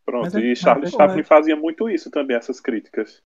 Pronto, 0.05 0.23
Mas 0.25 0.35
é- 0.37 0.41
e 0.41 0.49
mas 0.51 0.59
Charlie 0.59 0.87
é- 0.87 0.91
Chaplin 0.91 1.25
fazia 1.25 1.57
muito 1.57 1.89
isso 1.91 2.11
também, 2.11 2.37
essas 2.37 2.61
críticas. 2.61 3.21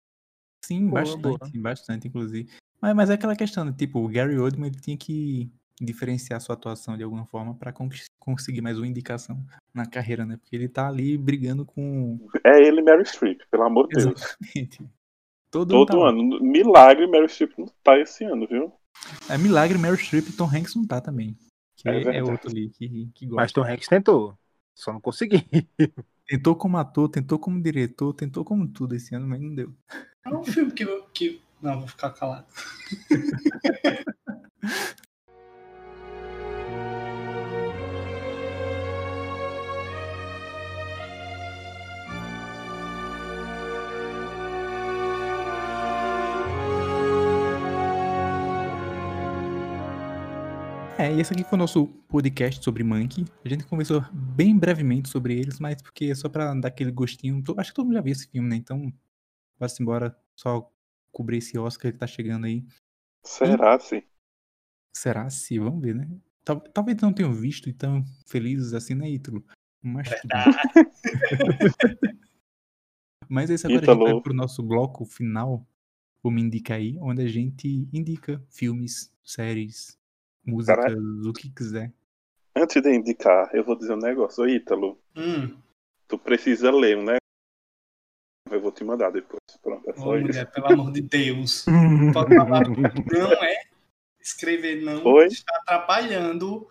Sim, 0.64 0.88
Boa, 0.88 1.00
bastante, 1.02 1.22
boa. 1.22 1.38
bastante, 1.56 2.08
inclusive. 2.08 2.48
Mas, 2.80 2.94
mas 2.94 3.10
é 3.10 3.14
aquela 3.14 3.34
questão, 3.34 3.64
né? 3.64 3.74
tipo, 3.76 3.98
o 3.98 4.08
Gary 4.08 4.38
Oldman 4.38 4.68
ele 4.68 4.80
tinha 4.80 4.96
que 4.96 5.50
diferenciar 5.80 6.40
sua 6.40 6.54
atuação 6.54 6.96
de 6.96 7.02
alguma 7.02 7.24
forma 7.26 7.54
pra 7.56 7.72
con- 7.72 7.88
conseguir 8.20 8.60
mais 8.60 8.76
uma 8.78 8.86
indicação 8.86 9.44
na 9.74 9.86
carreira, 9.86 10.24
né? 10.24 10.36
Porque 10.36 10.54
ele 10.54 10.68
tá 10.68 10.88
ali 10.88 11.16
brigando 11.18 11.64
com. 11.64 12.18
É 12.44 12.60
ele 12.62 12.80
e 12.80 12.82
Mary 12.84 13.04
Streep, 13.04 13.40
pelo 13.50 13.64
amor 13.64 13.88
de 13.88 13.96
Deus. 14.04 14.36
Exatamente. 14.54 14.88
Todo, 15.50 15.70
Todo 15.70 15.86
tá 15.88 15.96
lá. 15.96 16.10
ano. 16.10 16.40
Milagre, 16.40 17.06
Mary 17.06 17.28
Streep 17.28 17.52
não 17.58 17.66
tá 17.82 17.98
esse 17.98 18.24
ano, 18.24 18.46
viu? 18.46 18.72
É 19.28 19.38
milagre, 19.38 19.78
Meryl 19.78 19.96
Streep 19.96 20.28
e 20.28 20.32
Tom 20.32 20.44
Hanks 20.52 20.74
não 20.74 20.86
tá 20.86 21.00
também. 21.00 21.36
Que 21.76 21.88
É 21.88 22.02
é, 22.02 22.16
é 22.18 22.22
outro 22.22 22.50
ali 22.50 22.68
que, 22.70 23.08
que 23.14 23.26
gosta. 23.26 23.42
Mas 23.42 23.52
Tom 23.52 23.62
Hanks 23.62 23.88
tentou. 23.88 24.36
Só 24.74 24.92
não 24.92 25.00
consegui. 25.00 25.44
Tentou 26.26 26.54
como 26.54 26.76
ator, 26.76 27.08
tentou 27.08 27.38
como 27.38 27.62
diretor, 27.62 28.12
tentou 28.12 28.44
como 28.44 28.68
tudo 28.68 28.94
esse 28.94 29.14
ano, 29.14 29.26
mas 29.26 29.40
não 29.40 29.54
deu. 29.54 29.74
É 30.26 30.28
um 30.28 30.44
filme 30.44 30.70
que, 30.72 30.84
que... 31.14 31.40
Não, 31.62 31.78
vou 31.78 31.88
ficar 31.88 32.10
calado. 32.10 32.46
É, 50.98 51.14
e 51.14 51.20
esse 51.20 51.32
aqui 51.32 51.44
foi 51.44 51.56
o 51.56 51.58
nosso 51.58 51.86
podcast 52.08 52.62
sobre 52.62 52.82
Monkey. 52.82 53.24
A 53.44 53.48
gente 53.48 53.64
conversou 53.64 54.02
bem 54.12 54.58
brevemente 54.58 55.08
sobre 55.08 55.38
eles, 55.38 55.60
mas 55.60 55.80
porque 55.80 56.06
é 56.06 56.14
só 56.14 56.28
pra 56.28 56.52
dar 56.54 56.68
aquele 56.68 56.90
gostinho. 56.90 57.42
Acho 57.56 57.70
que 57.70 57.76
todo 57.76 57.86
mundo 57.86 57.94
já 57.94 58.00
viu 58.00 58.12
esse 58.12 58.28
filme, 58.28 58.48
né? 58.48 58.56
Então, 58.56 58.92
vá-se 59.58 59.80
embora, 59.80 60.16
só 60.34 60.70
cobrir 61.12 61.38
esse 61.38 61.56
Oscar 61.56 61.92
que 61.92 61.98
tá 61.98 62.06
chegando 62.06 62.46
aí. 62.46 62.64
Será, 63.24 63.78
sim? 63.78 64.02
Será 64.96 65.30
se? 65.30 65.58
Vamos 65.58 65.80
ver, 65.80 65.94
né? 65.94 66.08
Tal- 66.44 66.60
Talvez 66.60 66.98
não 67.00 67.12
tenham 67.12 67.32
visto 67.32 67.68
e 67.68 67.72
tão 67.72 68.04
felizes 68.26 68.74
assim, 68.74 68.94
né, 68.94 69.08
Ítalo? 69.08 69.44
Mas. 69.80 70.08
Mas 73.28 73.50
esse 73.50 73.66
agora 73.66 73.92
a 73.92 73.94
gente 73.94 74.04
vai 74.04 74.20
pro 74.22 74.32
nosso 74.32 74.62
bloco 74.62 75.04
final, 75.04 75.66
o 76.22 76.30
Me 76.30 76.40
Indica 76.40 76.74
Aí, 76.74 76.96
onde 76.98 77.22
a 77.22 77.28
gente 77.28 77.86
indica 77.92 78.42
filmes, 78.48 79.12
séries, 79.22 79.97
músicas, 80.48 80.76
Caralho. 80.84 81.28
o 81.28 81.32
que 81.32 81.50
quiser. 81.50 81.92
Antes 82.56 82.82
de 82.82 82.92
indicar, 82.94 83.54
eu 83.54 83.62
vou 83.64 83.76
dizer 83.76 83.92
um 83.92 83.98
negócio. 83.98 84.42
Ô, 84.44 84.48
Ítalo, 84.48 84.98
Hum, 85.16 85.56
tu 86.08 86.18
precisa 86.18 86.70
ler 86.70 86.96
um 86.96 87.04
Eu 88.50 88.60
vou 88.60 88.72
te 88.72 88.82
mandar 88.82 89.10
depois. 89.10 89.38
Pronto, 89.62 89.88
é 89.88 89.92
só 89.94 90.08
Ô, 90.08 90.16
isso. 90.16 90.26
mulher, 90.26 90.50
pelo 90.50 90.66
amor 90.72 90.92
de 90.92 91.02
Deus. 91.02 91.64
Pode 92.12 92.34
falar. 92.34 92.62
Não 92.68 93.32
é. 93.44 93.68
Escrever 94.20 94.82
não 94.82 95.04
Oi? 95.06 95.26
está 95.26 95.56
atrapalhando 95.58 96.68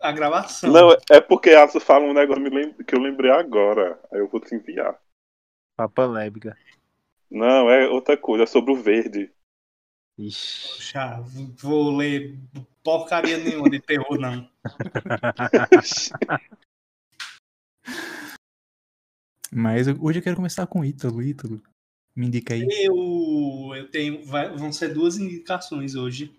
a 0.00 0.12
gravação. 0.12 0.70
Não, 0.72 0.90
é 1.10 1.20
porque 1.20 1.50
a 1.50 1.62
Alisson 1.62 1.80
fala 1.80 2.04
um 2.04 2.12
negócio 2.14 2.84
que 2.84 2.94
eu 2.94 3.00
lembrei 3.00 3.30
agora. 3.30 4.00
Aí 4.12 4.20
eu 4.20 4.28
vou 4.28 4.40
te 4.40 4.54
enviar. 4.54 5.00
Papa 5.76 6.06
lébica. 6.06 6.56
Não, 7.30 7.68
é 7.68 7.88
outra 7.88 8.16
coisa, 8.16 8.44
é 8.44 8.46
sobre 8.46 8.72
o 8.72 8.76
verde. 8.76 9.32
Ixi. 10.16 10.92
Já 10.92 11.20
vou 11.60 11.96
ler 11.96 12.38
porcaria 12.84 13.38
nenhuma 13.38 13.70
de 13.70 13.80
terror, 13.80 14.18
não. 14.18 14.48
Mas 19.50 19.86
hoje 19.88 20.18
eu 20.18 20.22
quero 20.22 20.36
começar 20.36 20.66
com 20.66 20.80
o 20.80 20.84
Ítalo. 20.84 21.22
Ítalo, 21.22 21.62
me 22.16 22.26
indica 22.26 22.54
aí. 22.54 22.66
Eu, 22.70 23.72
eu 23.76 23.88
tenho. 23.90 24.24
vai- 24.26 24.54
vão 24.56 24.72
ser 24.72 24.92
duas 24.92 25.16
indicações 25.16 25.94
hoje. 25.94 26.34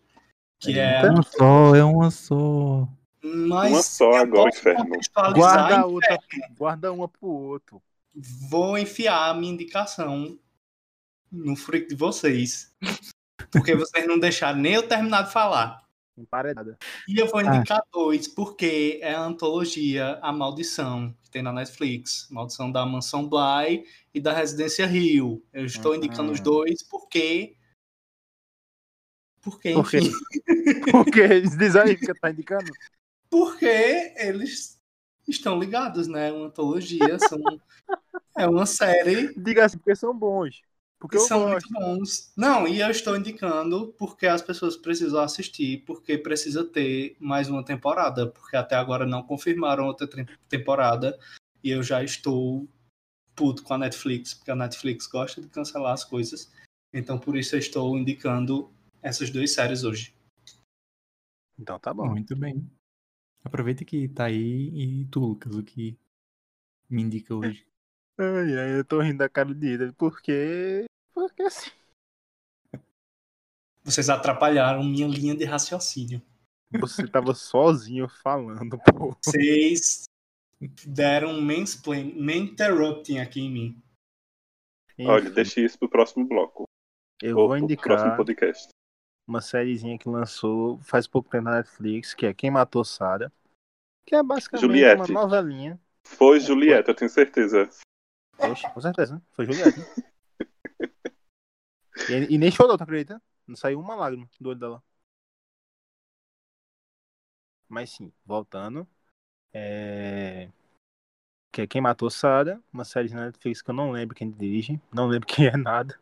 Que 0.60 0.78
é. 0.80 0.98
Eita. 0.98 1.12
Uma 1.12 1.24
só, 1.24 1.76
é 1.76 1.84
uma 1.84 2.12
só. 2.12 2.88
Mas 3.24 3.72
Uma 3.72 3.82
só 3.82 4.12
agora, 4.14 4.50
inferno. 4.50 4.86
Guarda 5.34 5.80
a 5.80 5.86
outra, 5.86 6.20
guarda 6.56 6.92
uma 6.94 7.08
pro 7.08 7.28
outro. 7.28 7.82
vou 8.14 8.78
enfiar 8.78 9.30
a 9.30 9.34
minha 9.34 9.52
indicação 9.52 10.38
no 11.32 11.56
freak 11.56 11.88
de 11.88 11.96
vocês. 11.96 12.72
Porque 13.52 13.76
vocês 13.76 14.08
não 14.08 14.20
deixaram 14.20 14.60
nem 14.60 14.74
eu 14.74 14.88
terminar 14.88 15.24
de 15.24 15.32
falar. 15.34 15.84
Emparedada. 16.18 16.78
E 17.08 17.20
eu 17.20 17.28
vou 17.28 17.40
Ah. 17.40 17.44
indicar 17.58 17.82
dois, 17.92 18.28
porque 18.28 19.00
é 19.02 19.14
a 19.14 19.22
antologia 19.22 20.18
A 20.22 20.32
Maldição, 20.32 21.14
que 21.24 21.30
tem 21.30 21.42
na 21.42 21.52
Netflix. 21.52 22.28
Maldição 22.32 22.72
da 22.72 22.86
Mansão 22.86 23.28
Bly 23.28 23.86
e 24.14 24.22
da 24.22 24.32
Residência 24.34 24.86
Rio. 24.86 25.44
Eu 25.52 25.66
estou 25.66 25.92
Uhum. 25.92 25.98
indicando 25.98 26.32
os 26.32 26.40
dois 26.40 26.82
porque. 26.84 27.58
Porque, 29.42 29.74
Por 29.74 29.90
quê? 29.90 29.98
enfim. 30.00 30.12
Porque 30.92 31.42
diz 31.42 31.76
aí 31.76 31.96
que 31.96 32.12
tá 32.16 32.32
indicando. 32.32 32.72
Porque 33.30 34.14
eles 34.18 34.82
estão 35.28 35.60
ligados, 35.60 36.08
né? 36.08 36.30
É 36.30 36.32
uma 36.32 36.48
antologia, 36.48 37.20
são... 37.20 37.40
é 38.38 38.48
uma 38.48 38.66
série 38.66 39.34
Diga 39.40 39.66
assim, 39.66 39.78
porque 39.78 39.96
são 39.96 40.18
bons. 40.18 40.62
Porque 41.00 41.20
são 41.20 41.42
gosto. 41.42 41.70
muito 41.70 41.74
bons. 41.74 42.32
Não, 42.36 42.68
e 42.68 42.80
eu 42.80 42.90
estou 42.90 43.16
indicando 43.16 43.94
porque 43.98 44.26
as 44.26 44.42
pessoas 44.42 44.78
precisam 44.78 45.22
assistir, 45.22 45.84
porque 45.86 46.18
precisa 46.18 46.64
ter 46.64 47.16
mais 47.20 47.50
uma 47.50 47.64
temporada, 47.64 48.28
porque 48.28 48.56
até 48.56 48.76
agora 48.76 49.06
não 49.06 49.22
confirmaram 49.22 49.86
outra 49.86 50.08
tem- 50.08 50.26
temporada 50.48 51.20
e 51.64 51.70
eu 51.70 51.84
já 51.84 52.04
estou 52.04 52.68
puto 53.36 53.62
com 53.64 53.74
a 53.74 53.78
Netflix, 53.78 54.34
porque 54.34 54.52
a 54.52 54.56
Netflix 54.56 55.06
gosta 55.08 55.42
de 55.42 55.50
cancelar 55.50 55.94
as 55.94 56.04
coisas. 56.04 56.52
Então 56.94 57.20
por 57.20 57.36
isso 57.36 57.56
eu 57.56 57.60
estou 57.60 57.98
indicando 57.98 58.72
essas 59.02 59.30
duas 59.30 59.52
séries 59.52 59.84
hoje. 59.84 60.16
Então 61.60 61.78
tá 61.78 61.94
bom. 61.94 62.08
Muito 62.08 62.36
bem. 62.36 62.70
Aproveita 63.44 63.86
que 63.86 64.08
tá 64.08 64.26
aí 64.26 64.72
e 64.74 65.06
tu, 65.06 65.20
Lucas, 65.20 65.54
o 65.56 65.64
que 65.64 65.98
me 66.90 67.02
indica 67.02 67.36
hoje. 67.36 67.68
Ai, 68.18 68.58
ai, 68.58 68.80
eu 68.80 68.86
tô 68.86 69.02
rindo 69.02 69.18
da 69.18 69.30
cara 69.30 69.54
de 69.54 69.68
Ida. 69.74 69.94
Porque. 69.98 70.86
Porque 71.14 71.44
assim. 71.44 71.72
Vocês 73.84 74.10
atrapalharam 74.10 74.84
minha 74.84 75.08
linha 75.08 75.36
de 75.36 75.46
raciocínio. 75.46 76.22
Você 76.80 77.08
tava 77.08 77.34
sozinho 77.36 78.08
falando, 78.10 78.78
pô. 78.80 79.16
Vocês 79.24 80.06
deram 80.88 81.30
um 81.30 81.42
mansplain, 81.42 82.16
interrupting 82.36 83.20
aqui 83.20 83.42
em 83.42 83.52
mim. 83.52 83.84
Olha, 85.02 85.26
Enfim, 85.26 85.34
deixa 85.34 85.62
isso 85.62 85.78
pro 85.78 85.90
próximo 85.90 86.28
bloco. 86.28 86.64
eu 87.22 87.38
Ou 87.38 87.48
vou 87.48 87.58
pro 87.68 87.78
próximo 87.78 88.08
indicar 88.10 88.18
podcast. 88.18 88.70
uma 89.28 89.42
sériezinha 89.42 90.00
que 90.00 90.10
lançou 90.10 90.80
faz 90.80 91.06
pouco 91.06 91.30
tempo 91.30 91.44
na 91.44 91.58
Netflix, 91.58 92.14
que 92.14 92.26
é 92.26 92.34
Quem 92.34 92.50
Matou 92.50 92.84
Sarah. 92.84 93.32
Que 94.06 94.16
é 94.16 94.24
basicamente 94.24 94.62
Juliette. 94.62 95.12
uma 95.12 95.22
novelinha. 95.22 95.80
Foi 96.04 96.40
Julieta, 96.40 96.92
eu 96.92 96.96
tenho 96.96 97.10
certeza. 97.10 97.70
Oxe, 98.40 98.70
com 98.74 98.82
certeza, 98.82 99.16
né? 99.16 99.22
Foi 99.32 99.46
Juliette. 99.46 99.80
e, 102.10 102.36
e 102.36 102.38
nem 102.38 102.52
chorou, 102.52 102.78
tu 102.78 102.84
acredita? 102.84 103.22
Não 103.48 103.56
saiu 103.56 103.80
uma 103.80 103.96
lágrima 103.96 104.30
do 104.40 104.50
olho 104.50 104.60
dela. 104.60 104.84
Mas 107.68 107.92
sim, 107.92 108.12
voltando. 108.26 108.88
É... 109.54 110.50
Que 111.52 111.62
é 111.62 111.68
Quem 111.68 111.82
Matou 111.82 112.10
Sarah, 112.10 112.62
uma 112.72 112.84
série 112.84 113.14
na 113.14 113.28
Netflix 113.28 113.62
que 113.62 113.70
eu 113.70 113.76
não 113.76 113.92
lembro 113.92 114.16
quem 114.16 114.30
dirige, 114.30 114.80
não 114.94 115.08
lembro 115.08 115.28
quem 115.28 115.48
é 115.48 115.58
nada. 115.58 116.00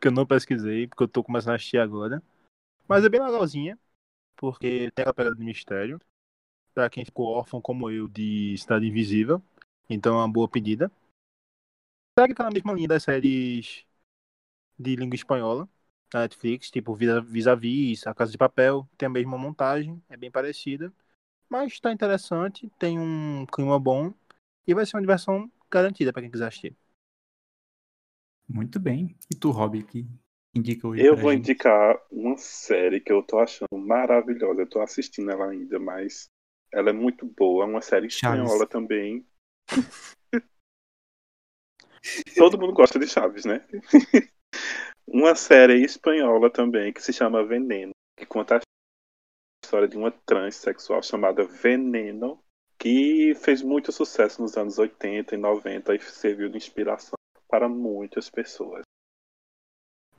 Que 0.00 0.08
eu 0.08 0.12
não 0.12 0.26
pesquisei, 0.26 0.86
porque 0.86 1.02
eu 1.02 1.08
tô 1.08 1.24
começando 1.24 1.52
a 1.52 1.56
assistir 1.56 1.78
agora. 1.78 2.22
Mas 2.86 3.04
é 3.04 3.08
bem 3.08 3.20
legalzinha, 3.20 3.78
porque 4.36 4.90
tem 4.92 5.02
aquela 5.02 5.14
pegada 5.14 5.36
de 5.36 5.44
mistério. 5.44 6.00
Pra 6.72 6.88
quem 6.88 7.04
ficou 7.04 7.26
órfão 7.26 7.60
como 7.60 7.90
eu 7.90 8.06
de 8.06 8.56
Cidade 8.56 8.86
Invisível. 8.86 9.42
Então 9.90 10.14
é 10.14 10.18
uma 10.18 10.32
boa 10.32 10.48
pedida. 10.48 10.90
Segue 12.18 12.32
aquela 12.32 12.50
mesma 12.50 12.72
linha 12.72 12.88
das 12.88 13.02
séries 13.04 13.84
de 14.78 14.96
língua 14.96 15.16
espanhola 15.16 15.68
da 16.12 16.20
Netflix, 16.22 16.70
tipo 16.70 16.94
Vis- 16.94 17.24
Vis-a-Vis, 17.26 18.06
A 18.06 18.14
Casa 18.14 18.32
de 18.32 18.38
Papel, 18.38 18.88
tem 18.98 19.06
a 19.08 19.10
mesma 19.10 19.38
montagem, 19.38 20.02
é 20.08 20.16
bem 20.16 20.30
parecida, 20.30 20.92
mas 21.48 21.80
tá 21.80 21.92
interessante, 21.92 22.70
tem 22.78 22.98
um 23.00 23.46
clima 23.46 23.78
bom 23.80 24.14
e 24.66 24.74
vai 24.74 24.86
ser 24.86 24.96
uma 24.96 25.02
diversão 25.02 25.50
garantida 25.70 26.12
pra 26.12 26.22
quem 26.22 26.30
quiser 26.30 26.48
assistir. 26.48 26.76
Muito 28.46 28.78
bem. 28.78 29.16
E 29.32 29.34
tu, 29.36 29.50
Rob, 29.50 29.82
que 29.84 30.06
indica 30.54 30.86
hoje 30.86 31.02
Eu 31.02 31.16
pra 31.16 31.16
vou 31.16 31.32
gente? 31.32 31.32
indicar 31.32 31.98
uma 32.10 32.36
série 32.36 33.00
que 33.00 33.10
eu 33.10 33.22
tô 33.22 33.38
achando 33.38 33.78
maravilhosa. 33.78 34.60
Eu 34.62 34.68
tô 34.68 34.80
assistindo 34.82 35.30
ela 35.30 35.48
ainda, 35.50 35.78
mas 35.78 36.28
ela 36.72 36.90
é 36.90 36.92
muito 36.92 37.24
boa. 37.26 37.64
É 37.64 37.66
uma 37.66 37.80
série 37.80 38.06
Chaves. 38.10 38.66
espanhola 38.66 38.66
também. 38.66 39.26
Todo 42.36 42.58
mundo 42.58 42.72
gosta 42.72 42.98
de 42.98 43.06
Chaves, 43.06 43.44
né? 43.44 43.64
uma 45.06 45.34
série 45.34 45.84
espanhola 45.84 46.50
também 46.50 46.92
que 46.92 47.02
se 47.02 47.12
chama 47.12 47.44
Veneno, 47.44 47.92
que 48.16 48.26
conta 48.26 48.56
a 48.56 48.60
história 49.64 49.88
de 49.88 49.96
uma 49.96 50.10
transexual 50.10 51.02
chamada 51.02 51.44
Veneno, 51.44 52.42
que 52.78 53.34
fez 53.36 53.62
muito 53.62 53.90
sucesso 53.90 54.40
nos 54.40 54.56
anos 54.56 54.78
80 54.78 55.34
e 55.34 55.38
90 55.38 55.94
e 55.94 56.00
serviu 56.00 56.48
de 56.48 56.56
inspiração 56.56 57.18
para 57.48 57.68
muitas 57.68 58.30
pessoas 58.30 58.82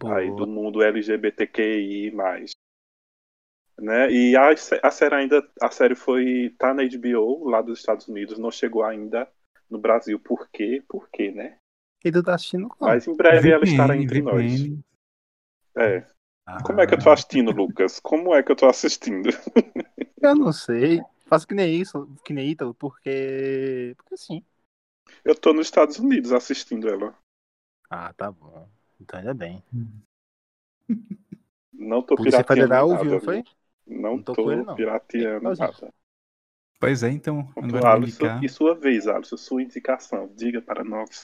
aí 0.07 0.33
do 0.35 0.47
mundo 0.47 0.81
LGBTQI+. 0.81 2.11
Né? 3.77 4.11
E 4.11 4.35
a, 4.35 4.49
a 4.49 4.91
série 4.91 5.15
ainda, 5.15 5.49
a 5.61 5.71
série 5.71 5.95
foi, 5.95 6.53
tá 6.57 6.73
na 6.73 6.83
HBO 6.83 7.49
lá 7.49 7.61
dos 7.61 7.79
Estados 7.79 8.07
Unidos, 8.07 8.37
não 8.37 8.51
chegou 8.51 8.83
ainda 8.83 9.29
no 9.69 9.77
Brasil. 9.77 10.19
Por 10.19 10.49
quê? 10.49 10.83
Por 10.87 11.09
quê, 11.09 11.31
né? 11.31 11.57
E 12.03 12.11
tu 12.11 12.23
tá 12.23 12.35
assistindo 12.35 12.69
qual? 12.69 12.91
Mas 12.91 13.07
em 13.07 13.15
breve 13.15 13.51
ela 13.51 13.63
estará 13.63 13.95
entre 13.97 14.21
nós. 14.21 14.61
É. 15.77 16.05
Como 16.63 16.81
é 16.81 16.87
que 16.87 16.95
eu 16.95 16.99
tô 16.99 17.09
assistindo, 17.11 17.51
Lucas? 17.51 17.99
Como 17.99 18.33
é 18.33 18.41
que 18.41 18.51
eu 18.51 18.55
tô 18.55 18.65
assistindo? 18.67 19.29
Eu 20.21 20.35
não 20.35 20.51
sei. 20.51 21.01
Faço 21.27 21.47
que 21.47 21.53
nem 21.53 21.79
isso, 21.79 22.07
que 22.25 22.33
nem 22.33 22.49
Ítalo, 22.49 22.73
porque. 22.73 23.93
Porque 23.97 24.17
sim. 24.17 24.43
Eu 25.23 25.33
tô 25.35 25.53
nos 25.53 25.67
Estados 25.67 25.97
Unidos 25.99 26.33
assistindo 26.33 26.89
ela. 26.89 27.15
Ah, 27.89 28.11
tá 28.13 28.31
bom. 28.31 28.67
Então 28.99 29.19
ainda 29.19 29.33
bem. 29.33 29.63
Não 31.71 32.01
tô 32.01 32.15
Polícia 32.15 32.43
pirateando 32.43 32.61
Federal 32.61 32.89
nada. 32.89 33.03
ouviu, 33.03 33.21
foi? 33.21 33.43
Não, 33.87 34.17
Não 34.17 34.23
tô 34.23 34.33
tô 34.33 34.51
ele, 34.51 34.63
não. 34.63 34.75
pirateando 34.75 35.55
nada. 35.55 35.93
Pois 36.79 37.03
é, 37.03 37.09
então, 37.09 37.39
agora 37.55 37.67
eu 37.67 37.81
vou 37.81 37.87
Alisson, 37.87 38.39
e 38.41 38.49
sua 38.49 38.73
vez, 38.75 39.07
Alisson, 39.07 39.37
sua 39.37 39.61
indicação. 39.61 40.27
Diga 40.35 40.61
para 40.61 40.83
nós. 40.83 41.21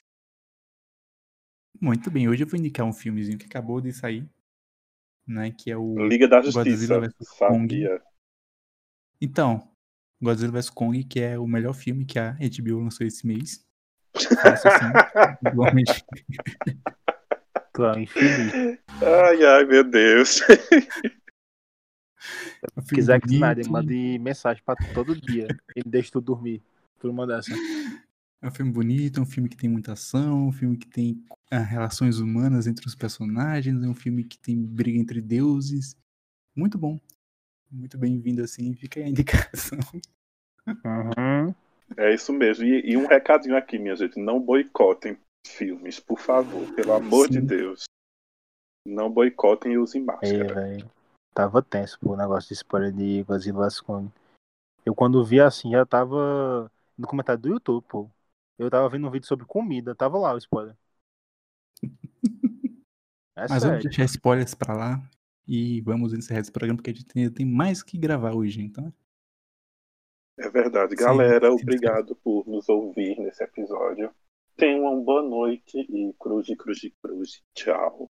Muito 1.80 2.10
bem, 2.10 2.28
hoje 2.28 2.44
eu 2.44 2.46
vou 2.46 2.58
indicar 2.58 2.86
um 2.86 2.92
filmezinho 2.92 3.38
que 3.38 3.46
acabou 3.46 3.80
de 3.80 3.92
sair, 3.92 4.28
né, 5.26 5.50
que 5.50 5.70
é 5.70 5.76
o... 5.76 5.96
Liga 6.06 6.28
da 6.28 6.40
Godzilla 6.40 6.64
Justiça. 6.64 7.00
versus 7.00 7.28
Kong. 7.30 7.74
Sabia. 7.74 8.02
Então, 9.20 9.70
Godzilla 10.22 10.52
vs 10.52 10.70
Kong, 10.70 11.04
que 11.04 11.20
é 11.20 11.38
o 11.38 11.46
melhor 11.46 11.74
filme 11.74 12.04
que 12.04 12.18
a 12.18 12.32
HBO 12.32 12.80
lançou 12.80 13.06
esse 13.06 13.26
mês. 13.26 13.64
Faço 14.42 14.68
assim, 14.68 14.86
igualmente. 15.46 16.04
Claro, 17.72 18.00
infeliz. 18.00 18.78
Ai, 19.02 19.44
ai, 19.44 19.64
meu 19.64 19.84
Deus. 19.84 20.40
Se 22.82 22.94
quiser 22.94 23.20
que 23.20 23.34
Snyder 23.34 23.70
mande 23.70 24.18
mensagem 24.18 24.62
pra 24.64 24.74
tu 24.74 24.84
todo 24.94 25.14
dia. 25.14 25.46
Ele 25.74 25.88
deixa 25.88 26.10
tu 26.12 26.20
dormir. 26.20 26.62
Por 26.98 27.10
uma 27.10 27.26
dessa. 27.26 27.52
É 28.42 28.48
um 28.48 28.50
filme 28.50 28.70
bonito, 28.70 29.18
é 29.18 29.22
um 29.22 29.26
filme 29.26 29.48
que 29.48 29.56
tem 29.56 29.68
muita 29.68 29.92
ação, 29.92 30.48
um 30.48 30.52
filme 30.52 30.76
que 30.76 30.86
tem 30.86 31.24
ah, 31.50 31.58
relações 31.58 32.18
humanas 32.18 32.66
entre 32.66 32.86
os 32.86 32.94
personagens, 32.94 33.82
é 33.82 33.86
um 33.88 33.94
filme 33.94 34.24
que 34.24 34.38
tem 34.38 34.56
briga 34.62 34.98
entre 34.98 35.20
deuses. 35.20 35.96
Muito 36.54 36.76
bom. 36.76 37.00
Muito 37.70 37.98
bem-vindo 37.98 38.42
assim, 38.42 38.74
fica 38.74 39.00
aí 39.00 39.06
a 39.06 39.08
indicação. 39.08 39.78
Uhum. 40.66 41.54
É 41.96 42.12
isso 42.12 42.32
mesmo. 42.32 42.64
E, 42.64 42.92
e 42.92 42.96
um 42.96 43.06
recadinho 43.06 43.56
aqui, 43.56 43.78
minha 43.78 43.96
gente. 43.96 44.18
Não 44.18 44.40
boicotem 44.40 45.16
filmes, 45.46 46.00
por 46.00 46.18
favor, 46.18 46.72
pelo 46.74 46.92
amor 46.92 47.28
de 47.28 47.40
Sim. 47.40 47.46
Deus. 47.46 47.84
Não 48.86 49.10
boicotem 49.10 49.72
e 49.72 49.78
usem 49.78 50.00
Ei, 50.00 50.06
máscara. 50.06 50.54
velho. 50.54 50.90
Tava 51.34 51.62
tenso 51.62 51.98
pô, 52.00 52.14
o 52.14 52.16
negócio 52.16 52.48
de 52.48 52.54
spoiler 52.54 52.92
de 52.92 53.22
Godzilla 53.24 53.66
vs 53.66 53.80
Kong. 53.80 54.10
Eu 54.84 54.94
quando 54.94 55.24
vi 55.24 55.40
assim, 55.40 55.72
já 55.72 55.84
tava 55.84 56.70
no 56.96 57.06
comentário 57.06 57.42
do 57.42 57.48
YouTube, 57.48 57.84
pô. 57.88 58.08
Eu 58.58 58.70
tava 58.70 58.88
vendo 58.88 59.06
um 59.06 59.10
vídeo 59.10 59.26
sobre 59.26 59.44
comida, 59.46 59.94
tava 59.94 60.18
lá 60.18 60.32
o 60.34 60.38
spoiler. 60.38 60.76
É 63.38 63.46
Mas 63.50 63.62
vamos 63.62 63.62
sério. 63.62 63.82
deixar 63.84 64.04
spoilers 64.04 64.54
pra 64.54 64.74
lá 64.74 65.10
e 65.46 65.82
vamos 65.82 66.14
encerrar 66.14 66.40
esse 66.40 66.50
programa 66.50 66.78
porque 66.78 66.90
a 66.90 66.94
gente 66.94 67.06
ainda 67.14 67.30
tem 67.34 67.44
mais 67.44 67.82
que 67.82 67.98
gravar 67.98 68.34
hoje, 68.34 68.62
então. 68.62 68.90
É 70.38 70.48
verdade. 70.48 70.96
Sim, 70.96 71.04
Galera, 71.04 71.50
sim, 71.50 71.58
sim. 71.58 71.62
obrigado 71.62 72.16
por 72.16 72.46
nos 72.46 72.66
ouvir 72.68 73.18
nesse 73.18 73.44
episódio. 73.44 74.10
Tenham 74.56 74.84
uma 74.84 75.04
boa 75.04 75.22
noite 75.22 75.78
e 75.78 76.14
cruz, 76.18 76.46
cruz, 76.56 76.80
cruz. 77.02 77.42
Tchau. 77.54 78.06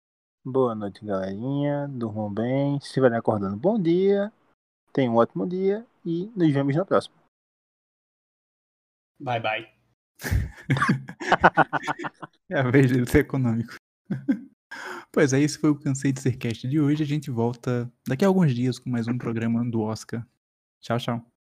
Boa 0.45 0.75
noite, 0.75 1.03
galerinha. 1.03 1.87
Durmam 1.87 2.31
bem. 2.31 2.79
Se 2.79 2.87
estiverem 2.87 3.17
acordando, 3.17 3.57
bom 3.57 3.81
dia. 3.81 4.31
Tenham 4.93 5.15
um 5.15 5.17
ótimo 5.17 5.47
dia 5.47 5.85
e 6.05 6.31
nos 6.35 6.51
vemos 6.53 6.75
na 6.75 6.85
próxima. 6.85 7.15
Bye, 9.19 9.39
bye. 9.39 9.74
É 12.49 12.59
a 12.59 12.69
vez 12.69 12.91
dele 12.91 13.09
ser 13.09 13.19
econômico. 13.19 13.75
pois 15.11 15.33
é, 15.33 15.39
esse 15.39 15.57
foi 15.57 15.71
o 15.71 15.75
Cansei 15.75 16.11
de 16.11 16.21
Ser 16.21 16.37
Cast 16.37 16.67
de 16.67 16.79
hoje. 16.79 17.01
A 17.01 17.07
gente 17.07 17.31
volta 17.31 17.91
daqui 18.07 18.23
a 18.23 18.27
alguns 18.27 18.53
dias 18.53 18.77
com 18.77 18.89
mais 18.89 19.07
um 19.07 19.17
programa 19.17 19.63
do 19.65 19.81
Oscar. 19.81 20.25
Tchau, 20.79 20.99
tchau. 20.99 21.34